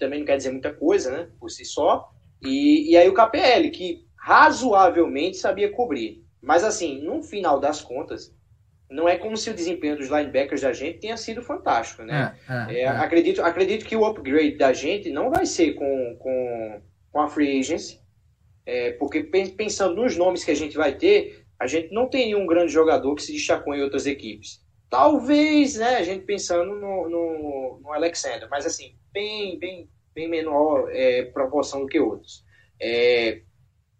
[0.00, 2.10] também não quer dizer muita coisa, né, por si só,
[2.42, 6.24] e, e aí o KPL, que razoavelmente sabia cobrir.
[6.42, 8.34] Mas assim, no final das contas,
[8.90, 12.34] não é como se o desempenho dos linebackers da gente tenha sido fantástico, né?
[12.48, 12.88] É, é, É, é.
[12.88, 16.82] acredito, acredito que o upgrade da gente não vai ser com, com,
[17.12, 18.00] com a free agency,
[18.66, 22.26] é, porque pen- pensando nos nomes que a gente vai ter, a gente não tem
[22.26, 24.60] nenhum grande jogador que se destacou em outras equipes.
[24.90, 30.90] Talvez, né, a gente pensando no, no, no Alexander, mas assim, bem, bem, bem menor
[30.92, 32.44] é, proporção do que outros.
[32.80, 33.42] É,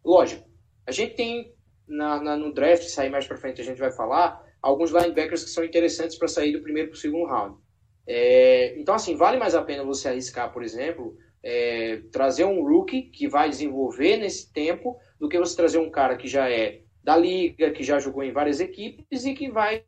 [0.04, 0.48] lógico,
[0.86, 1.54] a gente tem
[1.88, 5.50] na, na- no draft, sair mais pra frente a gente vai falar, alguns linebackers que
[5.50, 7.58] são interessantes para sair do primeiro para o segundo round.
[8.06, 13.02] É, então, assim, vale mais a pena você arriscar, por exemplo, é, trazer um rookie
[13.04, 17.16] que vai desenvolver nesse tempo do que você trazer um cara que já é da
[17.16, 19.84] liga, que já jogou em várias equipes e que vai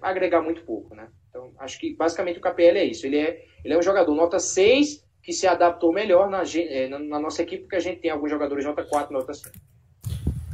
[0.00, 1.08] agregar muito pouco, né?
[1.28, 3.06] Então, acho que basicamente o KPL é isso.
[3.06, 6.98] Ele é, ele é um jogador nota 6 que se adaptou melhor na, é, na,
[6.98, 9.50] na nossa equipe, porque a gente tem alguns jogadores nota 4, nota 5.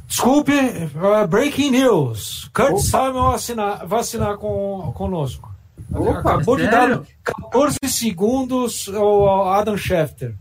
[0.06, 2.48] Desculpe, uh, breaking news.
[2.54, 5.48] Kurt Simon vai assinar, vai assinar com, conosco.
[5.94, 7.06] Opa, Acabou de sério?
[7.24, 10.34] dar 14 segundos ao Adam Schefter.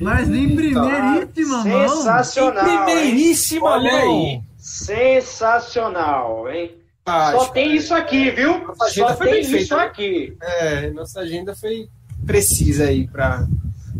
[0.00, 1.88] Mas em primeiríssima mão.
[1.88, 2.66] Sensacional!
[2.68, 2.76] hein?
[2.84, 4.00] Primeiríssima Olha mão.
[4.02, 4.40] aí.
[4.58, 6.83] Sensacional, hein?
[7.06, 8.66] Só tem que- isso aqui, viu?
[8.66, 9.82] Nossa agenda Só foi tem bem isso feita, né?
[9.82, 10.36] aqui.
[10.40, 11.88] É, nossa agenda foi
[12.24, 13.46] precisa aí pra,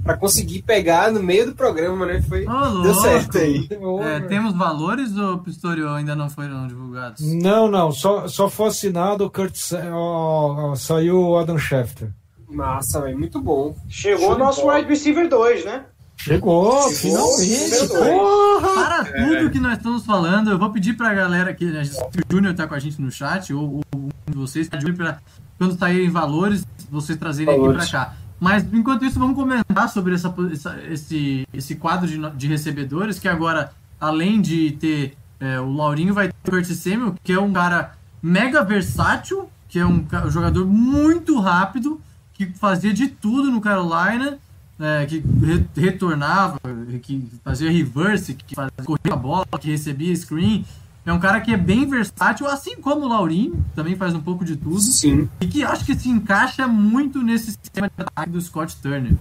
[0.02, 2.22] pra conseguir pegar no meio do programa, né?
[2.22, 3.68] Foi, Ô, deu certo aí.
[4.02, 7.20] É, temos valores ou Pistoriou ainda não foram divulgados?
[7.20, 12.08] Não, não, só, só foi assinado o Kurt Sa- ó, ó, saiu o Adam Schefter.
[12.48, 13.76] Massa, velho, muito bom.
[13.88, 15.84] Chegou o nosso wide receiver 2, né?
[16.16, 17.88] Chegou, Chegou, finalmente.
[17.88, 18.74] Porra!
[18.74, 22.10] Para tudo que nós estamos falando, eu vou pedir pra galera que né, se o
[22.30, 25.18] Júnior tá com a gente no chat, ou, ou um de vocês, pra,
[25.58, 27.82] quando saírem valores, vocês trazerem Valores.
[27.82, 28.14] aqui pra cá.
[28.40, 33.28] Mas enquanto isso, vamos comentar sobre essa, essa- esse, esse quadro de, de recebedores, que
[33.28, 37.52] agora, além de ter é, o Laurinho, vai ter o Curtis Samuel, que é um
[37.52, 42.00] cara mega versátil, que é um, um jogador muito rápido,
[42.32, 44.38] que fazia de tudo no Carolina,
[44.80, 46.58] é, que re- retornava,
[47.02, 50.64] que fazia reverse, que fazia, corria a bola, que recebia screen.
[51.06, 54.42] É um cara que é bem versátil, assim como o Laurinho, também faz um pouco
[54.44, 54.80] de tudo.
[54.80, 55.28] Sim.
[55.40, 59.12] E que acho que se encaixa muito nesse sistema de ataque do Scott Turner.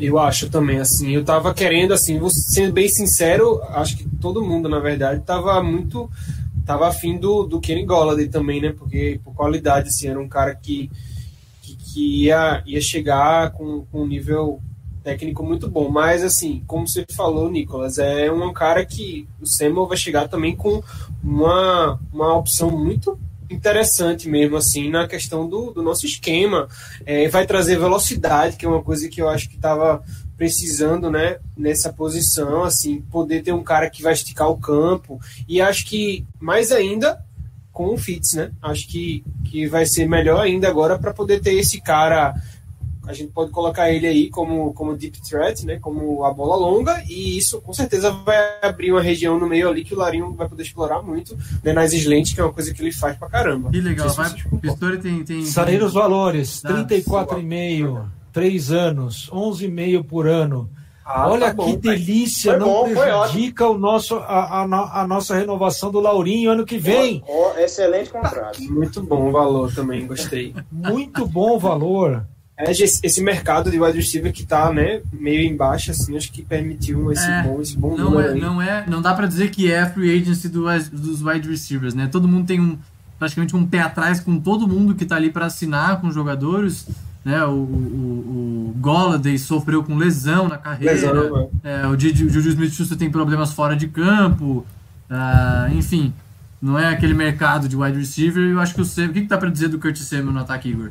[0.00, 2.18] Eu acho também, assim, eu tava querendo, assim,
[2.50, 6.10] sendo bem sincero, acho que todo mundo, na verdade, tava muito,
[6.64, 10.54] tava afim do, do Kenny Golladay também, né, porque por qualidade, assim, era um cara
[10.56, 10.90] que,
[11.92, 14.60] que, ia, ia chegar com, com um nível
[15.02, 19.86] técnico muito bom, mas, assim, como você falou, Nicolas, é um cara que o Samuel
[19.86, 20.82] vai chegar também com
[21.22, 23.18] uma, uma opção muito
[23.50, 26.68] interessante mesmo, assim, na questão do, do nosso esquema,
[27.04, 30.02] é, vai trazer velocidade, que é uma coisa que eu acho que estava
[30.36, 35.60] precisando, né, nessa posição, assim, poder ter um cara que vai esticar o campo, e
[35.60, 37.22] acho que mais ainda
[37.72, 38.50] com o Fitz, né?
[38.60, 42.34] Acho que, que vai ser melhor ainda agora para poder ter esse cara.
[43.04, 45.78] A gente pode colocar ele aí como, como deep threat, né?
[45.80, 49.84] Como a bola longa, e isso com certeza vai abrir uma região no meio ali
[49.84, 51.72] que o Larinho vai poder explorar muito, né?
[51.72, 53.70] Nas slants, que é uma coisa que ele faz pra caramba.
[53.70, 54.30] Que legal, vai.
[54.60, 55.24] Pistori tem.
[55.24, 56.86] tem Saíram os valores: Dados.
[56.96, 60.70] 34,5, 3 anos, 11,5 por ano.
[61.04, 65.34] Ah, Olha tá bom, que delícia, não bom, prejudica o nosso, a, a a nossa
[65.34, 67.22] renovação do Laurinho ano que vem.
[67.28, 68.62] Ó, excelente contrato.
[68.62, 70.54] Muito bom o valor também, gostei.
[70.70, 72.24] Muito bom valor.
[72.56, 76.42] É, esse, esse mercado de wide receiver que tá, né, meio embaixo, assim, acho que
[76.42, 78.40] permitiu esse É, bom, esse bom Não número é, aí.
[78.40, 81.94] não é, não dá pra dizer que é a free agency do, dos wide receivers,
[81.94, 82.08] né?
[82.12, 82.78] Todo mundo tem um
[83.18, 86.86] praticamente um pé atrás com todo mundo que tá ali pra assinar com os jogadores,
[87.24, 87.44] né?
[87.44, 90.92] O, o, o Golladay sofreu com lesão na carreira.
[90.92, 94.66] Lesão, É, o Juju Smith-Schuster tem problemas fora de campo.
[95.08, 96.12] ah, enfim,
[96.60, 98.42] não é aquele mercado de wide receiver.
[98.42, 100.68] Eu acho que o o que, que dá pra dizer do Curtis Samuel no ataque,
[100.68, 100.90] Igor?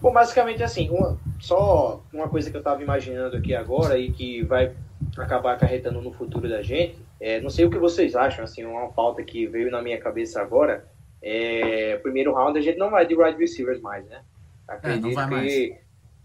[0.00, 4.42] Bom, basicamente assim, uma, só uma coisa que eu estava imaginando aqui agora e que
[4.42, 4.72] vai
[5.16, 8.88] acabar acarretando no futuro da gente, é, não sei o que vocês acham, assim, uma
[8.88, 10.86] pauta que veio na minha cabeça agora,
[11.22, 14.20] é, primeiro round a gente não vai de wide receivers mais, né?
[14.70, 15.78] Acredito É, não vai que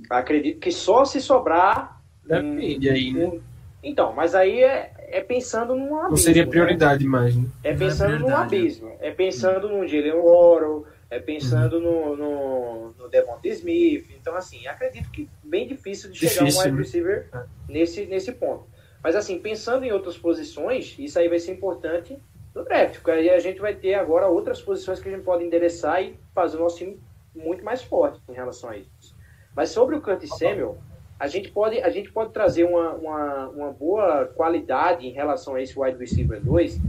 [0.09, 3.25] acredito que só se sobrar Depende aí, né?
[3.25, 3.41] um-
[3.83, 6.09] então, mas aí é, é pensando num abismo.
[6.09, 6.49] Não seria né?
[6.49, 7.45] prioridade mais, né?
[7.63, 8.55] É Não é pensando num prioridade.
[8.55, 8.91] abismo.
[8.99, 14.07] É pensando no Jalen Waddle, é pensando no, no, no Devonta Smith.
[14.19, 16.81] Então, assim, acredito que bem difícil de chegar Difícil, um wide né?
[16.81, 17.43] receiver É.
[17.69, 18.63] nesse, nesse ponto.
[19.03, 22.17] Mas, assim, pensando em outras posições, isso aí vai ser importante
[22.55, 25.43] no draft, porque aí a gente vai ter agora outras posições que a gente pode
[25.43, 26.99] endereçar e fazer o nosso time
[27.35, 29.15] muito mais forte em relação a isso.
[29.55, 30.77] Mas sobre o Curtis Samuel,
[31.19, 35.61] a gente pode, a gente pode trazer uma, uma, uma boa qualidade em relação a
[35.61, 36.79] esse wide receiver 2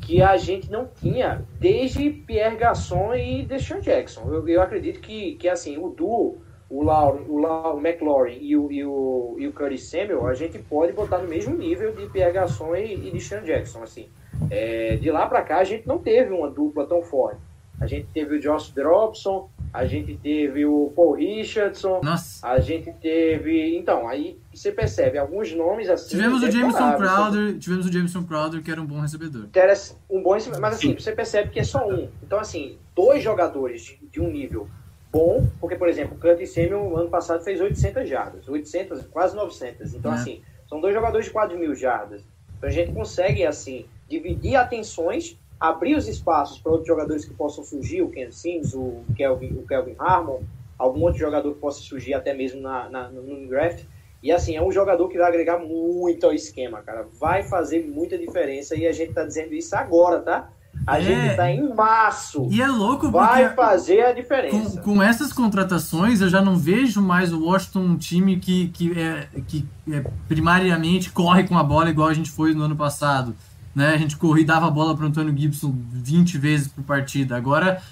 [0.00, 4.22] que a gente não tinha desde Pierre Garçon e Deshaun Jackson.
[4.32, 8.54] Eu, eu acredito que, que assim, o duo, o, Lauren, o, Lau- o McLaurin e
[8.56, 12.06] o, e, o, e o Curtis Samuel, a gente pode botar no mesmo nível de
[12.10, 13.82] Pierre Garçon e, e Deshaun Jackson.
[13.82, 14.08] Assim.
[14.50, 17.40] É, de lá para cá, a gente não teve uma dupla tão forte.
[17.80, 22.46] A gente teve o Josh Dobson, a gente teve o Paul Richardson, Nossa.
[22.46, 23.76] a gente teve.
[23.76, 26.10] Então, aí você percebe alguns nomes assim.
[26.10, 26.96] Tivemos o Jameson.
[26.96, 29.46] Crowder, tivemos o Jameson Crowder, que era um bom recebedor.
[29.46, 32.08] Interessa- um bom recebe- mas assim, você percebe que é só um.
[32.22, 34.68] Então, assim, dois jogadores de, de um nível
[35.12, 39.92] bom, porque, por exemplo, o Curtis Samuel, ano passado, fez 800 jardas, 800, quase 900.
[39.92, 40.14] Então, É.
[40.14, 42.22] assim, são dois jogadores de 4 mil jardas.
[42.56, 47.64] Então, a gente consegue, assim, dividir atenções, abrir os espaços para outros jogadores que possam
[47.64, 50.40] surgir, o Ken Sims, o Kelvin, o Kelvin Harmon,
[50.78, 53.84] algum outro jogador que possa surgir até mesmo na, na- no draft.
[54.22, 57.06] E assim, é um jogador que vai agregar muito ao esquema, cara.
[57.20, 60.50] Vai fazer muita diferença e a gente tá dizendo isso agora, tá?
[60.86, 61.02] A É.
[61.02, 62.48] gente tá em março.
[62.50, 64.80] E é louco Vai porque fazer a com, diferença.
[64.80, 69.28] com essas contratações eu já não vejo mais o Washington um time que, que, é,
[69.46, 73.34] que é, primariamente corre com a bola igual a gente foi no ano passado.
[73.74, 73.94] Né?
[73.94, 77.36] A gente corria e dava a bola para Antônio Gibson 20 vezes por partida.
[77.36, 77.82] Agora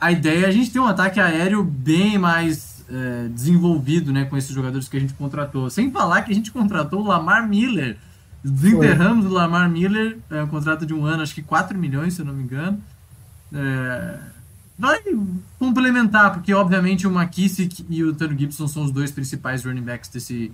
[0.00, 4.36] a ideia é a gente ter um ataque aéreo bem mais é, desenvolvido né, com
[4.36, 5.70] esses jogadores que a gente contratou.
[5.70, 7.96] Sem falar que a gente contratou o Lamar Miller.
[8.44, 12.20] Desenterramos o Lamar Miller, é um contrato de um ano, acho que 4 milhões, se
[12.20, 12.82] eu não me engano.
[13.52, 14.18] É,
[14.76, 14.98] vai
[15.60, 20.10] complementar, porque obviamente o McKissick e o Tano Gibson são os dois principais running backs
[20.10, 20.50] desse,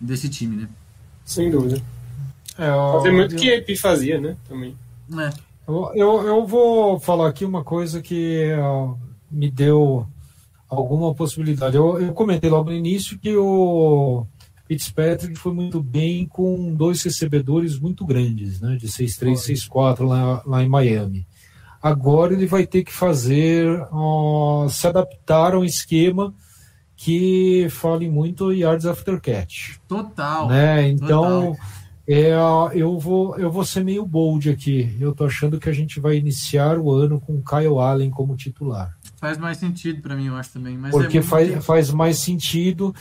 [0.00, 0.68] desse time, né?
[1.24, 1.82] Sem dúvida.
[2.58, 4.36] É, Fazer muito eu- que ele fazia, né?
[4.48, 4.76] Também.
[5.18, 5.30] É.
[5.66, 8.94] Eu, eu, eu vou falar aqui uma coisa que ó,
[9.30, 10.06] me deu
[10.68, 11.76] alguma possibilidade.
[11.76, 14.26] Eu, eu comentei logo no início que o
[14.66, 20.62] Fitzpatrick foi muito bem com dois recebedores muito grandes, né, de 6'3", 6'4", lá, lá
[20.62, 21.26] em Miami.
[21.82, 26.32] Agora ele vai ter que fazer, ó, se adaptar a um esquema
[26.96, 30.48] que fale muito yards after catch Total.
[30.48, 30.88] né?
[30.88, 31.56] Então, Total.
[32.12, 32.34] É,
[32.74, 34.96] eu, vou, eu vou ser meio bold aqui.
[35.00, 38.96] Eu tô achando que a gente vai iniciar o ano com Kyle Allen como titular.
[39.16, 40.76] Faz mais sentido pra mim, eu acho também.
[40.76, 42.94] Mas Porque é faz, faz mais sentido.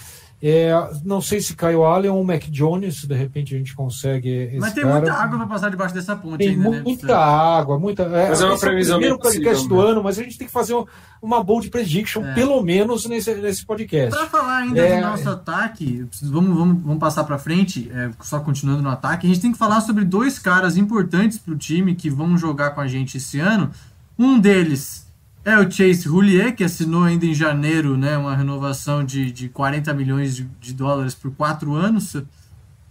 [0.43, 0.71] É,
[1.05, 4.27] não sei se Kyle Allen ou Mac Jones, de repente a gente consegue.
[4.29, 4.95] Esse Mas tem cara.
[4.95, 6.81] muita água pra passar debaixo dessa ponte Tem ainda, né?
[6.83, 8.03] muita água, muita.
[8.03, 9.89] É, Mas é uma esse o previsão primeiro bem possível, podcast do né?
[9.91, 10.85] ano, mas a gente tem que fazer um-
[11.21, 12.33] uma bold prediction, É.
[12.33, 14.09] pelo menos nesse, nesse podcast.
[14.17, 14.95] Pra falar ainda É.
[14.99, 19.27] do nosso ataque, vamos, vamos, vamos passar pra frente, é, só continuando no ataque.
[19.27, 22.81] A gente tem que falar sobre dois caras importantes pro time que vão jogar com
[22.81, 23.69] a gente esse ano.
[24.17, 25.05] Um deles
[25.43, 29.93] é o Chase Roulier, que assinou ainda em janeiro né, uma renovação de, de 40
[29.93, 32.15] milhões de, de dólares por quatro anos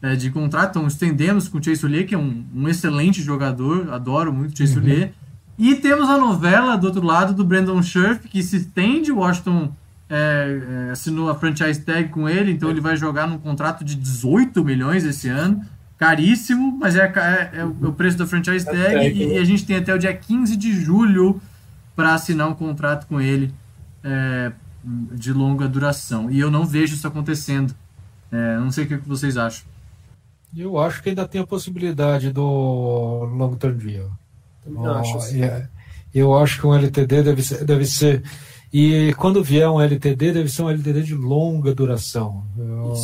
[0.03, 0.71] é, de contrato.
[0.71, 4.57] Então estendemos com o Chase Roulier, que é um, um excelente jogador, adoro muito o
[4.57, 5.13] Chase Roulier.
[5.59, 9.73] E temos a novela do outro lado do Brandon Scherf, que se estende, o Washington
[10.09, 13.95] é, é, assinou a franchise tag com ele, então ele vai jogar num contrato de
[13.95, 15.63] 18 milhões esse ano.
[15.97, 19.35] Caríssimo, mas é, é- é o é o preço da franchise tag tag, e, né?
[19.35, 21.41] e a gente tem até o dia 15 de julho
[21.95, 23.53] para assinar um contrato com ele
[24.03, 24.53] é,
[24.85, 26.31] de longa duração.
[26.31, 27.75] E eu não vejo isso acontecendo.
[28.33, 29.65] É, não sei o que vocês acham.
[30.57, 34.11] Eu acho que ainda tem a possibilidade do long term deal.
[34.65, 35.15] Também acho.
[35.15, 35.43] Ó, assim.
[35.43, 35.69] é,
[36.15, 38.23] eu acho que um LTD deve ser, deve ser.
[38.73, 42.45] E quando vier um LTD, deve ser um LTD de longa duração.
[42.57, 42.95] Eu,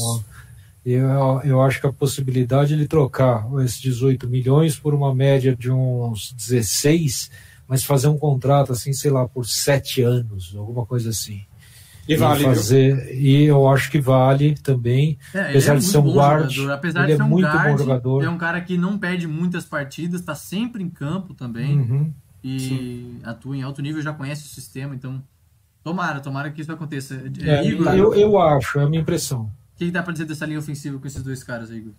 [0.85, 5.55] eu, eu acho que a possibilidade de ele trocar esses 18 milhões por uma média
[5.57, 7.31] de uns 16,
[7.69, 11.43] mas fazer um contrato assim, sei lá, por sete anos, alguma coisa assim.
[12.09, 12.49] E vale, viu?
[12.55, 15.19] fazer, e eu acho que vale também.
[15.35, 16.75] É, Apesar é de muito ser um bom guard, jogador.
[16.75, 18.25] Apesar ele de é ser um muito bom guard, jogador.
[18.25, 22.13] é um cara que não perde muitas partidas, está sempre em campo também Uhum.
[22.45, 25.21] e atua em alto nível, já conhece o sistema, então
[25.83, 27.15] Tomara, tomara que isso aconteça.
[27.43, 29.43] É, Igor, eu, eu acho, é a minha impressão.
[29.43, 31.93] o que, que dá pra dizer dessa linha ofensiva com esses dois caras aí, Igor?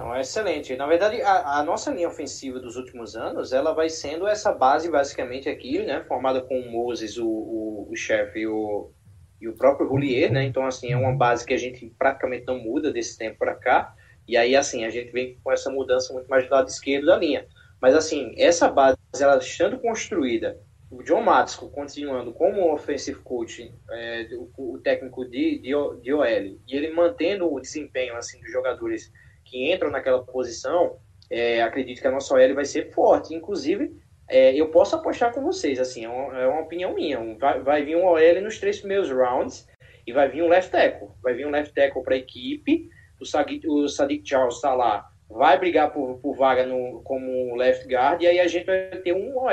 [0.00, 0.74] Então, é excelente.
[0.76, 4.90] Na verdade, a, a nossa linha ofensiva dos últimos anos, ela vai sendo essa base
[4.90, 6.02] basicamente aqui, né?
[6.08, 8.90] Formada com o Moses, o, o, o chefe e o,
[9.38, 10.42] e o próprio Roulier, né?
[10.44, 13.94] Então, assim, é uma base que a gente praticamente não muda desse tempo para cá.
[14.26, 17.18] E aí, assim, a gente vem com essa mudança muito mais do lado esquerdo da
[17.18, 17.46] linha.
[17.78, 20.58] Mas, assim, essa base, ela estando construída,
[20.90, 26.24] o John Matsko continuando como offensive coach, é, o, o, técnico de, de, de OL,
[26.24, 29.12] e ele mantendo o desempenho, assim, dos jogadores
[29.50, 30.96] que entram naquela posição,
[31.28, 33.34] é, acredito que a nossa OL vai ser forte.
[33.34, 33.94] Inclusive,
[34.28, 37.18] é, eu posso apostar com vocês, assim, é uma, é uma opinião minha.
[37.36, 39.68] Vai, vai, vir um OL nos três primeiros rounds
[40.06, 41.08] e vai vir um left tackle.
[41.22, 42.88] Vai vir um left tackle para a equipe.
[43.20, 47.86] O Sadiq, o Sadiq Charles está lá, vai brigar por, por vaga no, como left
[47.86, 49.50] guard, e aí a gente vai ter um OL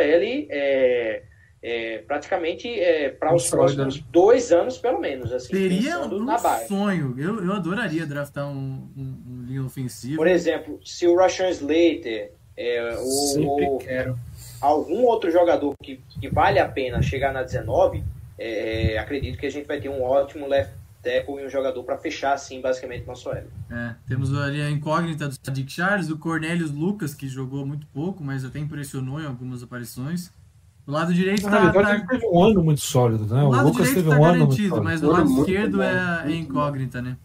[1.62, 5.32] é, é, praticamente é, para os próximos dois anos, pelo menos.
[5.32, 6.38] Assim, Seria um
[6.68, 7.16] sonho.
[7.18, 10.18] Eu, eu adoraria draftar um, um, um linha ofensivo.
[10.18, 13.80] Por exemplo, se o Rashan Slater, é, o,
[14.62, 18.03] algum outro jogador que, que vale a pena chegar na 19,
[18.38, 21.97] é, acredito que a gente vai ter um ótimo left tackle e um jogador para
[21.97, 23.47] fechar, assim, basicamente, nosso L.
[23.70, 28.24] É, temos ali a incógnita do Sadiq Charles, o Cornelius Lucas, que jogou muito pouco,
[28.24, 30.32] mas até impressionou em algumas aparições.
[30.88, 31.69] Do lado direito está.
[31.69, 31.95] tá...
[31.95, 33.43] Ele teve um ano muito sólido, né?
[33.43, 34.83] O, o Lucas teve tá um ano muito sólido.
[34.83, 37.17] Mas do lado esquerdo é, é incógnita, né?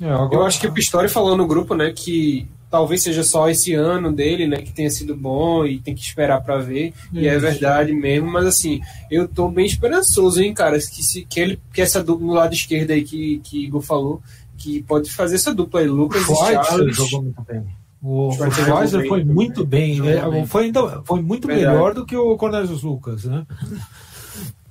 [0.00, 0.34] É, agora...
[0.34, 4.10] Eu acho que o Pistori falou no grupo, né, que talvez seja só esse ano
[4.10, 6.88] dele, né, que tenha sido bom e tem que esperar para ver.
[6.88, 7.08] Isso.
[7.12, 8.80] E é verdade mesmo, mas assim,
[9.10, 12.54] eu tô bem esperançoso, hein, cara, que se que ele que essa dupla no lado
[12.54, 14.22] esquerdo aí que que Igor falou,
[14.56, 16.96] que pode fazer essa dupla aí, Lucas o e Charles.
[16.96, 17.64] jogou muito bem.
[18.02, 20.46] O, Schweizer foi muito bem, né?
[20.46, 21.70] foi, ainda, foi muito Verdade.
[21.70, 23.46] melhor do que o Cornelius Lucas, né?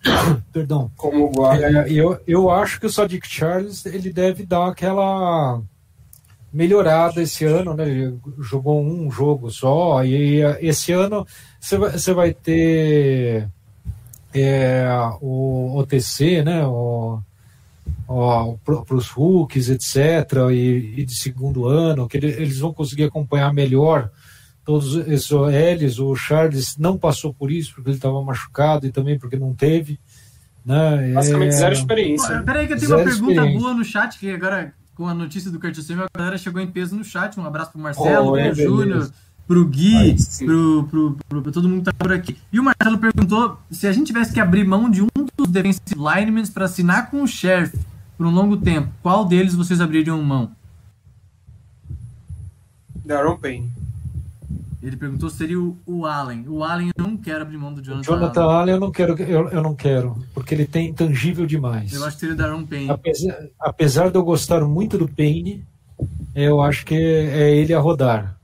[0.51, 0.89] Perdão.
[0.97, 1.87] Como guarda.
[1.87, 5.61] É, eu, eu acho que o Sadiq Charles ele deve dar aquela
[6.51, 7.87] melhorada esse ano, né?
[7.87, 11.25] Ele jogou um jogo só, e esse ano
[11.59, 13.47] você vai, você vai ter
[14.33, 14.87] é,
[15.21, 16.65] o OTC, né?
[16.65, 17.19] O,
[18.63, 24.09] para os rookies, etc., e, e, de segundo ano, que eles vão conseguir acompanhar melhor
[24.65, 25.99] todos esses OLs.
[25.99, 29.99] O Charles não passou por isso, porque ele estava machucado e também porque não teve.
[30.65, 31.13] Né?
[31.13, 31.57] Basicamente, é...
[31.57, 32.41] zero experiência.
[32.41, 35.59] Peraí, que eu tenho uma pergunta boa no chat, que agora, com a notícia do
[35.59, 37.39] Curtis Samuel, a galera chegou em peso no chat.
[37.39, 39.11] Um abraço pro Marcelo, oh, é, pro Júnior,
[39.47, 42.35] pro Gui, pro, pro, pro, pro, todo mundo que tá por aqui.
[42.51, 45.07] E o Marcelo perguntou se a gente tivesse que abrir mão de um
[45.37, 47.77] dos defensive linemen para assinar com o Sheriff
[48.19, 50.51] por um longo tempo, qual deles vocês abririam mão?
[53.05, 53.71] Darren Payne.
[54.83, 56.43] Ele perguntou se seria o, o, Allen.
[56.49, 58.55] O Allen eu não quero abrir mão do Jonathan, Jonathan Allen.
[58.57, 61.93] Allen eu não quero, eu, eu não quero, porque ele tem intangível demais.
[61.93, 62.89] Eu acho que seria o Darren Payne.
[62.89, 65.63] Apesar, apesar de eu gostar muito do Payne,
[66.35, 68.37] eu acho que é ele a rodar.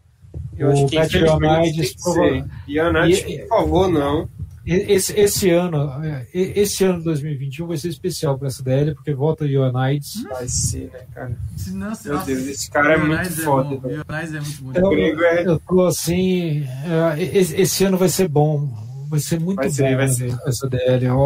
[0.57, 4.29] Eu o acho que Matt Ioannidis, por favor, não.
[4.65, 9.43] Esse, esse ano, é, esse ano 2021 vai ser especial para essa DL, porque volta
[9.43, 10.23] o Ioannidis.
[10.23, 11.37] Vai ser, né, cara?
[11.71, 13.79] Nossa, Meu Deus, esse cara é muito foda.
[13.87, 14.93] É Ioannidis é muito bom.
[14.93, 18.67] Eu, é- eu tô assim, é, esse ano vai ser bom.
[19.07, 20.35] Vai ser muito vai ser, bom vai ser.
[20.47, 21.09] essa DL.
[21.09, 21.19] O,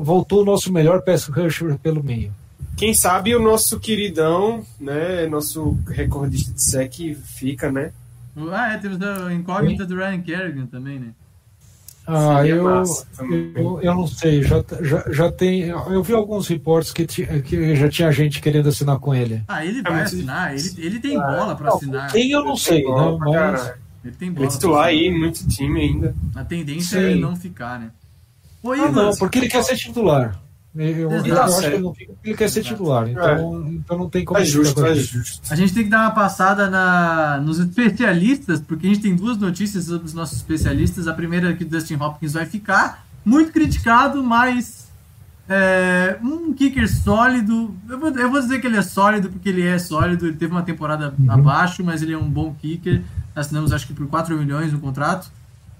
[0.00, 2.32] o, voltou o nosso melhor pass rusher pelo meio.
[2.76, 6.92] Quem sabe o nosso queridão, né, nosso recordista de sec
[7.36, 7.92] fica, né?
[8.50, 11.08] Ah, é, temos a incógnita do Ryan Kerrigan também, né?
[12.12, 12.84] Ah, eu,
[13.54, 15.68] eu, eu, não sei, já, já, já tem.
[15.68, 19.44] Eu vi alguns reportes que, que já tinha gente querendo assinar com ele.
[19.46, 22.10] Ah, ele vai assinar, ele, ele tem ah, bola para assinar.
[22.10, 23.16] Tem, eu não sei, né?
[23.20, 23.72] Mas...
[24.04, 24.46] Ele tem bola.
[24.46, 26.14] Ele titular aí, muito time ainda.
[26.34, 27.06] A tendência Sim.
[27.06, 27.90] é ele não ficar, né?
[28.62, 30.36] Oi, ah, não, porque ele quer ser titular.
[30.72, 33.70] Eu, eu acho que ele, não fica, ele quer ser titular, então, é.
[33.70, 34.38] então não tem como.
[34.38, 35.52] É justo, é justo.
[35.52, 39.36] A gente tem que dar uma passada na, nos especialistas, porque a gente tem duas
[39.36, 41.08] notícias sobre os nossos especialistas.
[41.08, 44.88] A primeira é que o Dustin Hopkins vai ficar, muito criticado, mas
[45.48, 47.74] é, um kicker sólido.
[47.88, 50.26] Eu vou, eu vou, dizer que ele é sólido, porque ele é sólido.
[50.26, 51.32] Ele teve uma temporada uhum.
[51.32, 53.02] abaixo, mas ele é um bom kicker.
[53.34, 55.32] Assinamos acho que por 4 milhões no contrato.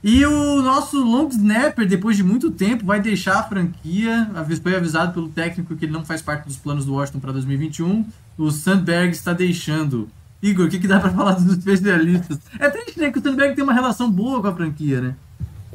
[0.03, 4.31] E o nosso long snapper, depois de muito tempo, vai deixar a franquia.
[4.63, 8.07] Foi avisado pelo técnico que ele não faz parte dos planos do Washington para 2021.
[8.39, 10.09] O Sandberg está deixando.
[10.43, 12.39] Igor, o que, que dá para falar dos especialistas?
[12.59, 13.11] É triste, né?
[13.11, 15.15] Que o Sandberg tem uma relação boa com a franquia, né?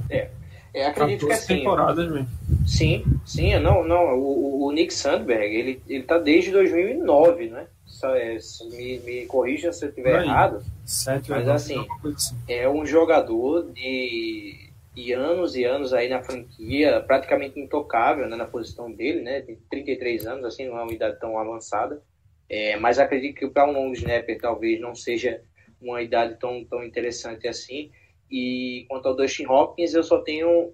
[0.09, 0.29] É.
[0.73, 1.57] é acredito que assim.
[1.57, 2.27] temporadas, velho.
[2.65, 3.59] Sim, sim.
[3.59, 4.17] Não, não.
[4.17, 7.65] O, o Nick Sandberg, ele, ele tá desde 2009, né?
[8.03, 8.37] É,
[8.71, 10.63] me, me corrija se eu estiver errado.
[10.85, 11.85] Sete mas assim,
[12.47, 18.45] é um jogador de, e anos e anos aí na franquia, praticamente intocável né, na
[18.45, 19.41] posição dele, né?
[19.41, 22.01] Tem 33 anos, assim, não é uma idade tão avançada.
[22.47, 25.41] É, mas acredito que para um long snapper talvez não seja
[25.81, 27.91] uma idade tão, tão interessante assim.
[28.29, 30.73] E quanto ao Dustin Hopkins, eu só tenho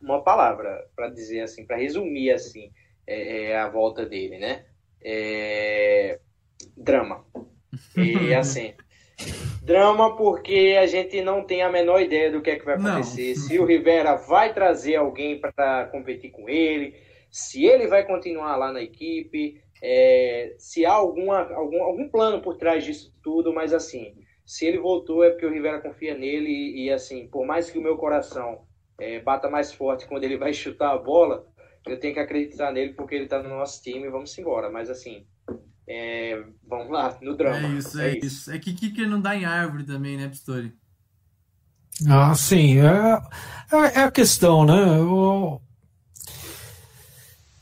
[0.00, 2.70] uma palavra para dizer assim, para resumir assim
[3.06, 4.64] é, é, a volta dele, né?
[5.00, 6.20] É...
[6.76, 7.24] Drama.
[7.96, 8.74] E assim,
[9.62, 13.34] drama porque a gente não tem a menor ideia do que é que vai acontecer.
[13.34, 13.42] Não.
[13.42, 16.94] Se o Rivera vai trazer alguém para competir com ele,
[17.30, 22.56] se ele vai continuar lá na equipe, é, se há alguma, algum, algum plano por
[22.56, 26.84] trás disso tudo, mas assim, se ele voltou é porque o Rivera confia nele e,
[26.84, 28.66] e assim, por mais que o meu coração
[28.98, 31.46] é, bata mais forte quando ele vai chutar a bola,
[31.86, 34.70] eu tenho que acreditar nele porque ele está no nosso time e vamos embora.
[34.70, 35.26] Mas assim,
[35.86, 37.66] é, vamos lá, no drama.
[37.66, 38.26] É isso, é, é isso.
[38.26, 38.52] isso.
[38.52, 40.74] É que kicker não dá em árvore também, né, Pistori?
[42.08, 42.78] Ah, sim.
[42.78, 43.22] É,
[43.72, 44.98] é, é a questão, né?
[45.00, 45.60] O,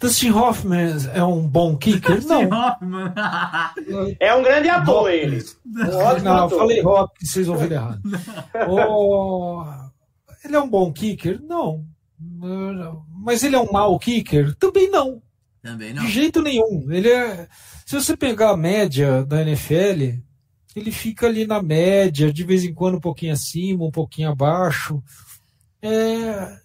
[0.00, 2.24] Dustin Hoffman é um bom kicker?
[2.24, 2.48] Não.
[2.48, 3.12] Hoffman.
[4.18, 5.44] é um grande ator ele.
[5.64, 6.58] Não, ator.
[6.58, 8.00] falei Hopkins, vocês ouviram errado.
[8.66, 9.62] oh,
[10.42, 11.38] ele é um bom kicker?
[11.42, 11.84] Não.
[13.22, 14.54] Mas ele é um mau kicker?
[14.56, 15.22] Também não.
[15.62, 16.02] Também não.
[16.02, 16.90] De jeito nenhum.
[16.90, 17.46] Ele é.
[17.91, 20.20] Se você pegar a média da NFL,
[20.76, 25.03] ele fica ali na média, de vez em quando um pouquinho acima, um pouquinho abaixo.
[25.82, 26.57] É,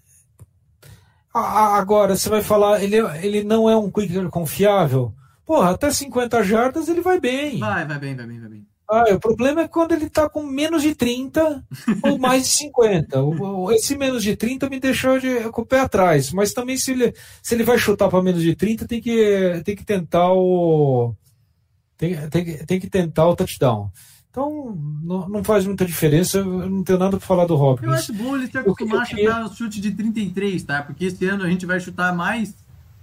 [1.33, 5.15] Agora, você vai falar, ele, ele não é um quicker confiável.
[5.43, 7.57] Porra, até 50 jardas ele vai bem.
[7.59, 8.67] Vai, vai bem, vai bem, vai bem.
[8.87, 11.63] Ah, o problema é quando ele tá com menos de 30
[12.03, 13.19] ou mais de 50.
[13.73, 16.31] Esse menos de 30 me deixou de, com o pé atrás.
[16.31, 19.75] Mas também se ele, se ele vai chutar para menos de 30, tem que, tem
[19.75, 21.15] que tentar o.
[21.97, 23.89] Tem, tem, tem que tentar o touchdown.
[24.29, 26.39] Então, não, não, faz muita diferença.
[26.39, 27.87] Eu não tenho nada para falar do Hopkins.
[27.87, 30.83] Eu acho bom ele se acostumar a chutar o chute de 33, tá?
[30.83, 32.53] Porque esse ano a gente vai chutar mais,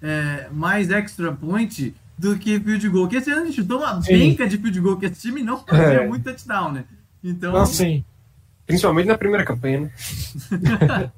[0.02, 3.04] é, mais extra point do que field goal.
[3.04, 4.12] Porque esse ano a gente chutou uma sim.
[4.12, 6.06] benca de field goal, que esse time não fazia é.
[6.06, 6.84] muito touchdown, né?
[7.22, 7.56] Então...
[7.56, 8.04] Ah, sim.
[8.64, 9.90] Principalmente na primeira campanha, né?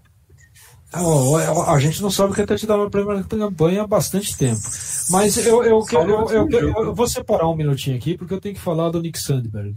[1.66, 4.62] a gente não sabe o que é touchdown na primeira campanha há bastante tempo.
[5.10, 8.60] Mas eu, eu, eu, eu, eu, vou separar um minutinho aqui, porque eu tenho que
[8.60, 9.74] falar do Nick Sandberg.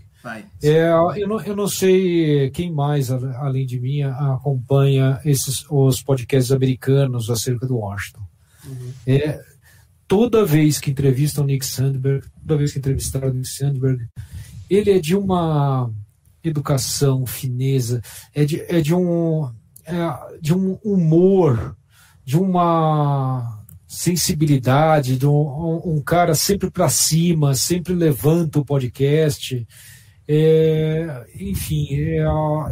[0.62, 6.52] É, eu, não, eu não sei quem mais, além de mim, acompanha esses, os podcasts
[6.52, 8.22] americanos acerca do Washington.
[8.66, 8.92] Uhum.
[9.06, 9.42] É,
[10.08, 14.08] toda vez que entrevistam Nick Sandberg, toda vez que entrevistaram Nick Sandberg,
[14.70, 15.92] ele é de uma
[16.44, 18.02] educação, fineza,
[18.34, 19.50] é de, é de, um,
[19.86, 21.76] é de um humor,
[22.24, 29.68] de uma sensibilidade, de um, um cara sempre para cima, sempre levanta o podcast.
[30.28, 32.26] É, enfim, é,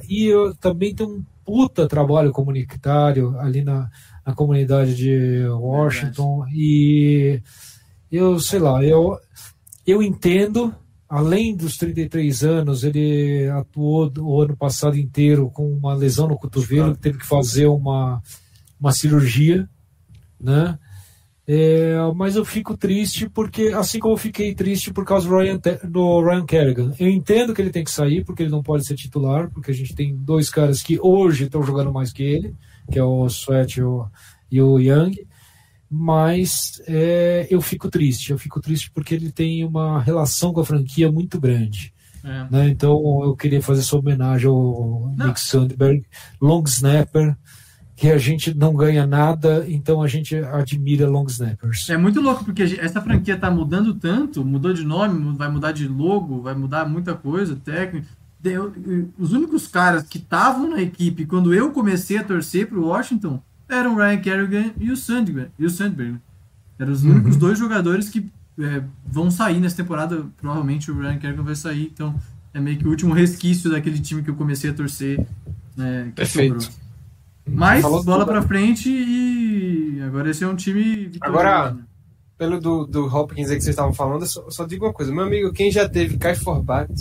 [0.09, 3.89] e eu também tenho um puta trabalho comunitário ali na,
[4.25, 7.41] na comunidade de Washington é e
[8.11, 9.17] eu sei lá, eu,
[9.85, 10.73] eu entendo,
[11.07, 16.95] além dos 33 anos, ele atuou o ano passado inteiro com uma lesão no cotovelo,
[16.95, 18.21] teve que fazer uma,
[18.79, 19.69] uma cirurgia,
[20.39, 20.79] né?
[21.47, 25.59] É, mas eu fico triste porque, assim como eu fiquei triste por causa do Ryan,
[25.83, 26.91] do Ryan Kerrigan.
[26.99, 29.73] Eu entendo que ele tem que sair porque ele não pode ser titular, porque a
[29.73, 32.55] gente tem dois caras que hoje estão jogando mais que ele,
[32.91, 33.79] que é o Sweat
[34.51, 35.15] e o, Young.
[35.89, 40.65] Mas é, eu fico triste, eu fico triste porque ele tem uma relação com a
[40.65, 41.93] franquia muito grande.
[42.23, 42.47] É.
[42.49, 42.69] Né?
[42.69, 45.27] Então eu queria fazer essa homenagem ao não.
[45.27, 46.05] Nick Sandberg,
[46.41, 47.37] long snapper,
[47.95, 51.89] que a gente não ganha nada, então a gente admira long snappers.
[51.89, 55.87] É muito louco, porque essa franquia tá mudando tanto, mudou de nome, vai mudar de
[55.87, 57.55] logo, vai mudar muita coisa,
[59.17, 63.41] Os únicos caras que estavam na equipe quando eu comecei a torcer para o Washington
[63.67, 65.51] eram o Ryan Kerrigan e o Sandberg.
[65.57, 66.19] E o Sandberg.
[66.77, 67.39] Eram os únicos uhum.
[67.39, 68.29] dois jogadores que
[68.59, 70.25] é, vão sair nessa temporada.
[70.37, 72.15] Provavelmente o Ryan Kerrigan vai sair, então
[72.53, 75.25] é meio que o último resquício daquele time que eu comecei a torcer.
[75.75, 76.61] Né, Perfeito.
[76.61, 76.85] Sobrou.
[77.47, 81.11] Mas bola para frente e agora esse é um time.
[81.21, 81.83] Agora, né?
[82.37, 85.13] pelo do, do Hopkins aí que vocês estavam falando, eu só, só, digo uma coisa.
[85.13, 86.91] Meu amigo, quem já teve Kai Forbat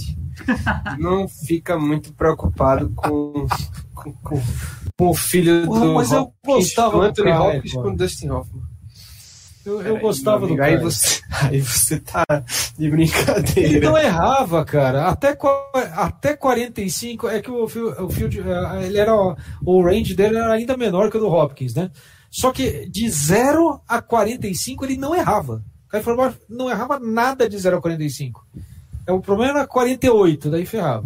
[0.98, 3.46] não fica muito preocupado com,
[3.94, 4.42] com, com,
[4.96, 8.74] com o filho Porra, do mas Hopkins, eu gostava Anthony Hopkins com Dustin Hoffman.
[9.64, 12.24] Eu, eu gostava do aí você, aí você tá
[12.78, 13.60] de brincadeira.
[13.60, 15.08] Ele não errava, cara.
[15.08, 15.36] Até,
[15.94, 17.68] até 45 é que o, o
[18.10, 21.90] field, eh, ele era o range dele era ainda menor que o do Hopkins, né?
[22.30, 25.64] Só que de 0 a 45 ele não errava.
[25.86, 28.46] O cara não errava nada de 0 a 45.
[29.06, 31.04] É, o problema era 48, daí ferrava.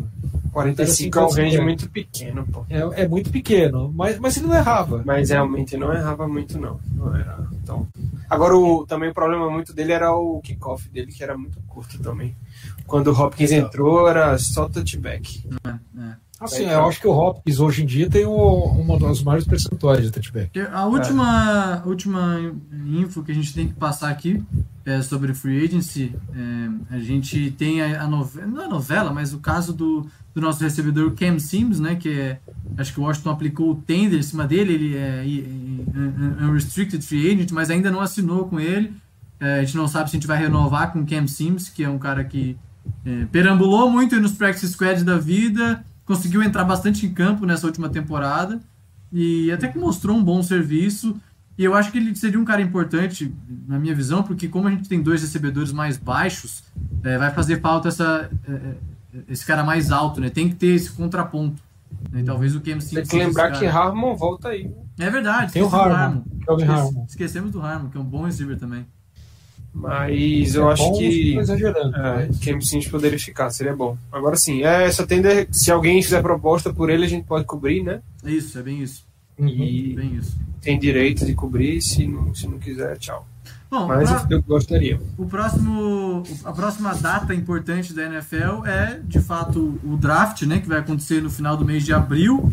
[0.53, 2.65] 45 é um range muito pequeno, pô.
[2.69, 5.03] É, é muito pequeno, mas, mas ele não errava.
[5.05, 6.81] Mas realmente não errava muito, não.
[6.95, 7.47] Não era.
[7.63, 7.87] Então.
[8.29, 11.99] Agora, o, também o problema muito dele era o kickoff dele, que era muito curto
[12.01, 12.35] também.
[12.87, 15.45] Quando o Hopkins entrou, era só touchback.
[15.65, 16.17] É, é.
[16.41, 20.05] Assim, eu acho que o Hopkins hoje em dia tem o, uma das maiores percentuais
[20.05, 20.61] de touchback.
[20.73, 22.39] A última, última
[22.87, 24.41] info que a gente tem que passar aqui
[24.85, 26.15] é sobre free agency.
[26.35, 30.41] É, a gente tem a, a novela, não a novela, mas o caso do, do
[30.41, 31.97] nosso recebedor Cam Sims, né?
[31.97, 32.39] Que é,
[32.77, 35.25] acho que o Washington aplicou o tender em cima dele, ele é
[36.41, 38.95] unrestricted free agent, mas ainda não assinou com ele.
[39.41, 41.89] É, a gente não sabe se a gente vai renovar com Cam Sims, que é
[41.89, 42.57] um cara que
[43.05, 47.91] é, perambulou muito nos practice squads da vida conseguiu entrar bastante em campo nessa última
[47.91, 48.59] temporada
[49.13, 51.15] e até que mostrou um bom serviço.
[51.59, 53.35] E eu acho que ele seria um cara importante,
[53.67, 56.65] na minha visão, porque como a gente tem dois recebedores mais baixos,
[57.05, 58.77] é, vai fazer falta essa, é, é
[59.29, 60.31] esse cara mais alto, né?
[60.31, 61.61] Tem que ter esse contraponto.
[62.11, 62.23] Né?
[62.25, 64.73] Talvez o Cam Tem que lembrar que Harmon volta aí.
[64.99, 65.53] É verdade.
[65.53, 66.23] Tem o Harmon.
[66.49, 67.05] Harmon.
[67.07, 68.87] Esquecemos do Harmon, que é um bom receiver também.
[69.79, 73.97] Mas eu é acho que exagerando, é, Cam Sims poderia ficar, seria bom.
[74.11, 77.45] Agora sim, é, só tem de, se alguém fizer proposta por ele, a gente pode
[77.45, 78.01] cobrir, né?
[78.25, 79.07] Isso, é bem isso.
[79.39, 80.37] E bem isso.
[80.61, 83.25] tem direito de cobrir, se não, se não quiser, tchau.
[83.71, 84.99] Bom, Mas pra, eu gostaria.
[85.17, 90.59] O próximo, a próxima data importante da NFL é, de fato, o draft, né?
[90.59, 92.51] Que vai acontecer no final do mês de abril.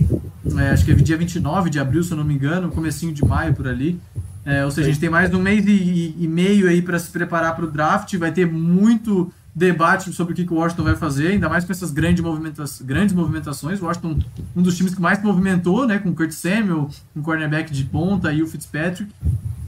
[0.59, 3.25] É, acho que é dia 29 de abril, se eu não me engano, comecinho de
[3.25, 3.99] maio por ali.
[4.45, 6.99] É, ou seja, a gente tem mais de um mês e, e meio aí para
[6.99, 8.15] se preparar para o draft.
[8.15, 11.71] Vai ter muito debate sobre o que, que o Washington vai fazer, ainda mais com
[11.71, 13.81] essas grandes, movimenta grandes movimentações.
[13.81, 14.19] O Washington,
[14.55, 15.97] um dos times que mais movimentou, né?
[15.97, 19.11] Com o Kurt Samuel, um cornerback de ponta e o Fitzpatrick.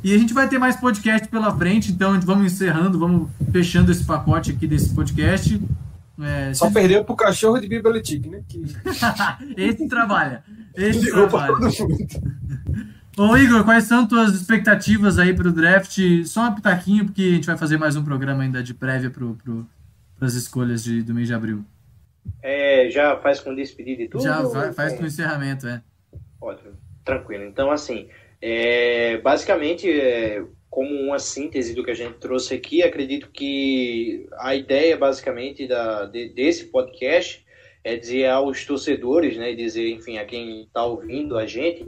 [0.03, 3.29] E a gente vai ter mais podcast pela frente, então a gente vamos encerrando, vamos
[3.51, 5.59] fechando esse pacote aqui desse podcast.
[6.21, 6.73] É, Só se...
[6.73, 8.41] perdeu pro cachorro de Bibeletic, né?
[8.47, 8.63] Que...
[9.57, 10.43] esse trabalha.
[10.75, 11.55] Esse trabalha.
[13.19, 15.97] Ô Igor, quais são tuas expectativas aí para o draft?
[16.23, 19.25] Só um pitaquinho, porque a gente vai fazer mais um programa ainda de prévia para
[19.43, 19.67] pro,
[20.21, 21.65] as escolhas de, do mês de abril.
[22.43, 24.23] É, já faz com despedida e tudo?
[24.23, 25.81] Já vai, faz com encerramento, é.
[26.39, 27.43] Ótimo, tranquilo.
[27.45, 28.07] Então, assim,
[28.39, 34.53] é, basicamente, é, como uma síntese do que a gente trouxe aqui, acredito que a
[34.53, 37.43] ideia, basicamente, da, de, desse podcast
[37.83, 41.83] é dizer aos torcedores, né, dizer, enfim, a quem está ouvindo a gente,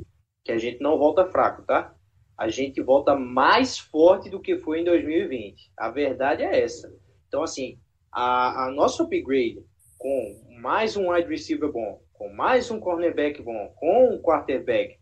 [0.50, 1.94] que a gente não volta fraco, tá?
[2.36, 5.72] A gente volta mais forte do que foi em 2020.
[5.78, 6.92] A verdade é essa.
[7.28, 7.78] Então, assim,
[8.12, 9.64] a, a nosso upgrade
[10.00, 14.98] com mais um wide receiver bom, com mais um cornerback bom, com um quarterback,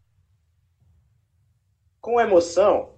[2.01, 2.95] com emoção,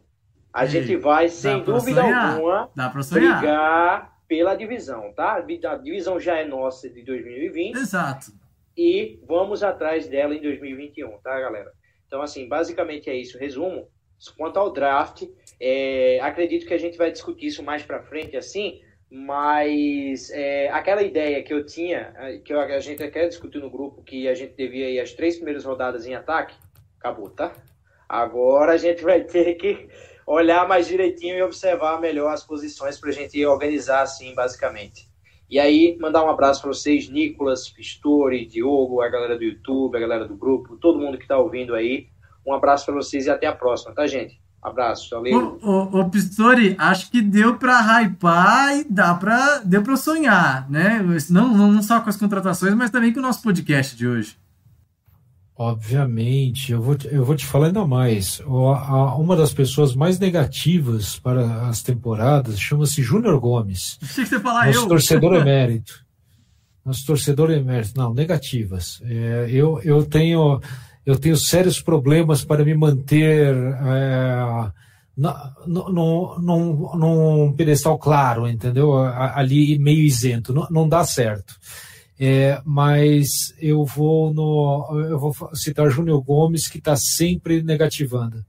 [0.52, 2.34] a Ei, gente vai, sem dúvida sonhar.
[2.36, 2.72] alguma,
[3.12, 5.36] brigar pela divisão, tá?
[5.36, 7.76] A divisão já é nossa de 2020.
[7.76, 8.32] Exato.
[8.76, 11.72] E vamos atrás dela em 2021, tá, galera?
[12.10, 13.38] Então, assim, basicamente é isso.
[13.38, 13.88] Resumo.
[14.36, 15.24] Quanto ao draft,
[15.62, 21.02] é, acredito que a gente vai discutir isso mais para frente, assim, mas é, aquela
[21.04, 24.90] ideia que eu tinha, que a gente até discutiu no grupo, que a gente devia
[24.90, 26.56] ir as três primeiras rodadas em ataque,
[26.98, 27.56] acabou, tá?
[28.10, 29.88] Agora a gente vai ter que
[30.28, 35.09] olhar mais direitinho e observar melhor as posições para a gente organizar assim, basicamente.
[35.50, 40.00] E aí, mandar um abraço para vocês, Nicolas, Pistori, Diogo, a galera do YouTube, a
[40.00, 42.08] galera do grupo, todo mundo que está ouvindo aí.
[42.46, 44.40] Um abraço para vocês e até a próxima, tá, gente?
[44.62, 45.58] Abraço, valeu.
[45.64, 50.70] Ô, ô, ô Pistori, acho que deu para hypar e dá pra, deu para sonhar,
[50.70, 51.04] né?
[51.30, 54.38] Não, não só com as contratações, mas também com o nosso podcast de hoje.
[55.62, 58.42] Obviamente, eu vou, te, eu vou te falar ainda mais.
[58.46, 64.00] Uma das pessoas mais negativas para as temporadas chama-se Júnior Gomes.
[64.02, 64.88] Achei que você falar nosso eu.
[64.88, 66.06] torcedor emérito.
[66.86, 67.92] Nosso torcedor emérito.
[67.98, 69.02] Não, negativas.
[69.04, 70.62] É, eu, eu, tenho,
[71.06, 74.72] eu tenho sérios problemas para me manter é,
[75.68, 78.98] num, num, num pedestal claro, entendeu?
[78.98, 80.54] Ali meio isento.
[80.54, 81.54] Não, não dá certo.
[82.22, 88.44] É, mas eu vou no eu vou citar Júnior Gomes que está sempre negativando.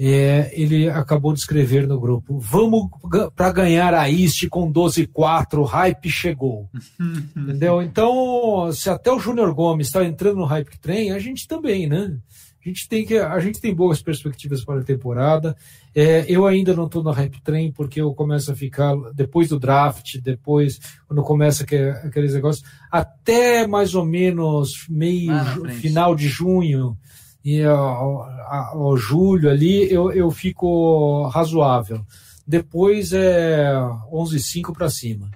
[0.00, 2.88] É, ele acabou de escrever no grupo: Vamos
[3.34, 6.68] para ganhar a East com 12-4, hype chegou.
[7.36, 7.82] Entendeu?
[7.82, 12.16] Então, se até o Júnior Gomes está entrando no hype trem, a gente também, né?
[12.64, 15.56] A gente tem, que, a gente tem boas perspectivas para a temporada.
[15.94, 19.58] É, eu ainda não estou no hype trem, porque eu começo a ficar depois do
[19.58, 26.96] draft, depois, quando começa aqueles negócios, até mais ou menos meio, ah, final de junho
[27.44, 32.04] e ao, julho ali, eu, eu fico razoável.
[32.46, 33.72] Depois é
[34.12, 35.30] 11,5 para cima.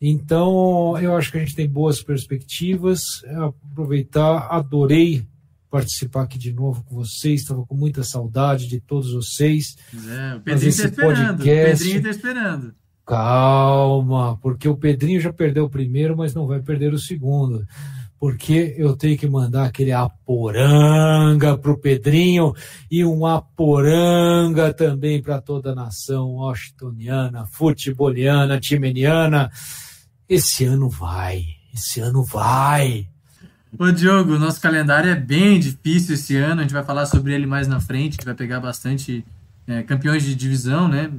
[0.00, 3.00] Então, eu acho que a gente tem boas perspectivas.
[3.70, 5.26] Aproveitar, adorei
[5.70, 7.42] participar aqui de novo com vocês.
[7.42, 9.76] Estava com muita saudade de todos vocês.
[9.92, 11.38] É, o Pedrinho está esperando.
[11.38, 11.74] Podcast...
[11.74, 12.74] O Pedrinho está esperando.
[13.06, 17.66] Calma, porque o Pedrinho já perdeu o primeiro, mas não vai perder o segundo.
[18.20, 22.52] Porque eu tenho que mandar aquele aporanga pro Pedrinho
[22.90, 29.50] e um aporanga também para toda a nação washingtoniana, futeboliana, timeniana.
[30.28, 33.08] Esse ano vai, esse ano vai.
[33.76, 37.46] Ô Diogo, nosso calendário é bem difícil esse ano, a gente vai falar sobre ele
[37.46, 39.24] mais na frente, a gente vai pegar bastante
[39.66, 41.10] é, campeões de divisão, né?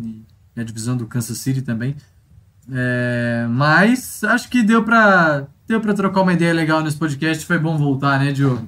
[0.55, 1.95] E a divisão do Kansas City também.
[2.71, 7.59] É, mas acho que deu para deu para trocar uma ideia legal nesse podcast, foi
[7.59, 8.67] bom voltar, né, Diogo?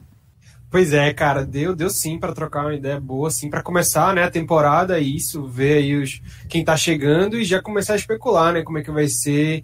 [0.70, 4.24] Pois é, cara, deu, deu sim para trocar uma ideia boa, assim, para começar, né,
[4.24, 8.62] a temporada, isso, ver aí os, quem tá chegando e já começar a especular, né,
[8.62, 9.64] como é que vai ser,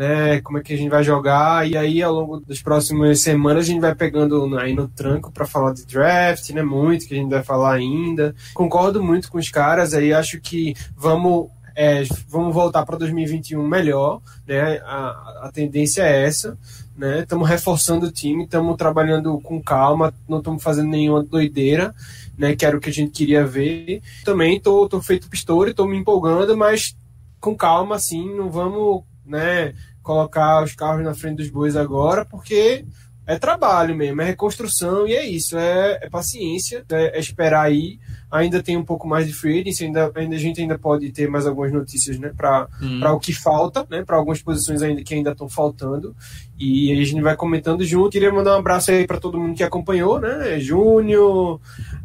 [0.00, 3.64] né, como é que a gente vai jogar, e aí ao longo das próximas semanas
[3.64, 7.18] a gente vai pegando aí no tranco para falar de draft, né, muito que a
[7.18, 8.34] gente vai falar ainda.
[8.54, 14.22] Concordo muito com os caras aí, acho que vamos é, vamos voltar para 2021 melhor,
[14.46, 14.78] né?
[14.84, 16.58] A, a tendência é essa,
[16.96, 17.20] né?
[17.20, 21.94] Estamos reforçando o time, estamos trabalhando com calma, não estamos fazendo nenhuma doideira,
[22.38, 22.56] né?
[22.56, 24.02] Que era o que a gente queria ver.
[24.24, 26.96] Também tô, tô feito pistor, estou me empolgando, mas
[27.38, 29.72] com calma, assim, não vamos, né?
[30.02, 32.84] Colocar os carros na frente dos bois agora, porque
[33.26, 37.98] é trabalho mesmo, é reconstrução e é isso, é, é paciência, é, é, esperar aí.
[38.30, 41.28] Ainda tem um pouco mais de free agency, ainda, ainda, a gente ainda pode ter
[41.28, 43.00] mais algumas notícias né, para hum.
[43.04, 46.14] o que falta, né, para algumas posições ainda que ainda estão faltando.
[46.58, 48.10] E a gente vai comentando junto.
[48.10, 50.60] Queria mandar um abraço aí para todo mundo que acompanhou, né?
[50.60, 51.58] Júnior,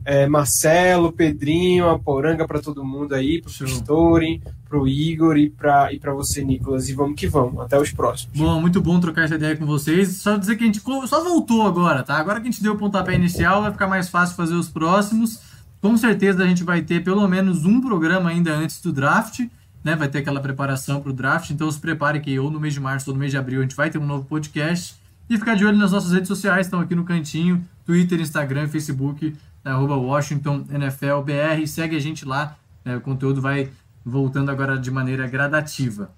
[0.05, 5.37] é, Marcelo, Pedrinho, a Poranga para todo mundo aí, para o Story, para o Igor
[5.37, 6.87] e para e você, Nicolas.
[6.87, 7.59] E vamos que vamos.
[7.59, 8.39] Até os próximos.
[8.39, 10.21] Bom, muito bom trocar essa ideia com vocês.
[10.21, 12.15] Só dizer que a gente só voltou agora, tá?
[12.15, 15.41] Agora que a gente deu o pontapé inicial, vai ficar mais fácil fazer os próximos.
[15.85, 19.41] Com certeza a gente vai ter pelo menos um programa ainda antes do draft
[19.85, 19.95] né?
[19.95, 22.79] Vai ter aquela preparação para o draft, então se prepare que ou no mês de
[22.79, 24.95] março ou no mês de abril a gente vai ter um novo podcast.
[25.29, 29.35] E ficar de olho nas nossas redes sociais, estão aqui no cantinho, Twitter, Instagram, Facebook,
[29.63, 31.67] arroba Washington NFL BR.
[31.67, 32.97] Segue a gente lá, né?
[32.97, 33.69] o conteúdo vai
[34.03, 36.09] voltando agora de maneira gradativa.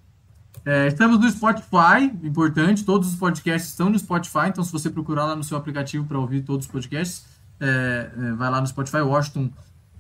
[0.66, 5.26] É, estamos no Spotify, importante, todos os podcasts estão no Spotify, então se você procurar
[5.26, 7.26] lá no seu aplicativo para ouvir todos os podcasts,
[7.60, 9.50] é, é, vai lá no Spotify, Washington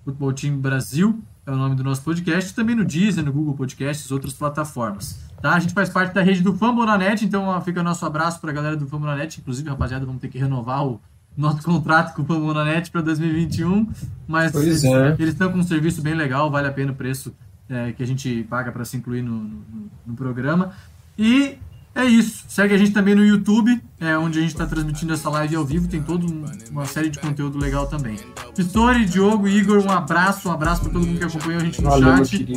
[0.03, 4.12] Football Team Brasil, é o nome do nosso podcast, também no Deezer, no Google Podcasts,
[4.12, 5.20] outras plataformas.
[5.41, 5.53] Tá?
[5.53, 8.76] A gente faz parte da rede do Fambonanet, então fica nosso abraço para a galera
[8.76, 9.39] do Fambonanet.
[9.39, 10.99] Inclusive, rapaziada, vamos ter que renovar o
[11.38, 13.88] nosso contrato com o Fambonanet para 2021,
[14.28, 15.16] mas eles, é.
[15.20, 17.34] eles estão com um serviço bem legal, vale a pena o preço
[17.70, 20.72] é, que a gente paga para se incluir no, no, no programa.
[21.18, 21.58] E
[21.98, 22.45] é isso.
[22.48, 25.66] Segue a gente também no YouTube, é, onde a gente está transmitindo essa live ao
[25.66, 25.88] vivo.
[25.88, 26.26] Tem toda
[26.72, 28.18] uma série de conteúdo legal também.
[28.56, 30.50] Pistori, Diogo, Igor, um abraço.
[30.50, 32.48] Um abraço para todo mundo que acompanhou a gente no Valeu, chat.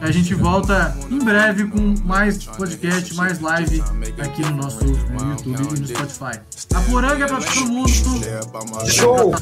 [0.00, 3.82] A gente volta em breve com mais podcast, mais live
[4.18, 6.40] aqui no nosso é, YouTube e no Spotify.
[6.74, 7.90] A Poranga é para todo mundo.
[8.88, 9.32] Show!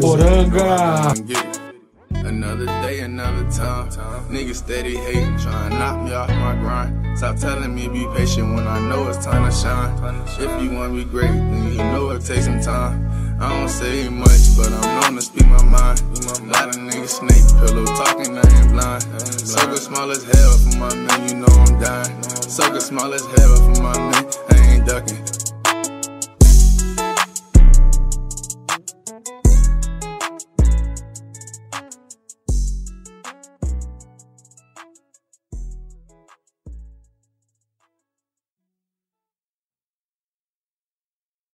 [0.00, 1.73] Poranga!
[2.16, 3.90] Another day, another time.
[4.28, 7.18] Niggas steady hating, trying to knock me off my grind.
[7.18, 9.94] Stop telling me be patient when I know it's time to shine.
[10.38, 13.10] If you want to be great, then you know it takes some time.
[13.40, 16.00] I don't say much, but I'm known to speak my mind.
[16.50, 19.02] Lot of niggas snake pillow talking, I ain't blind.
[19.20, 22.22] Sucker small as hell for my man, you know I'm dying.
[22.22, 25.33] Sucker small as hell for my man, I ain't ducking.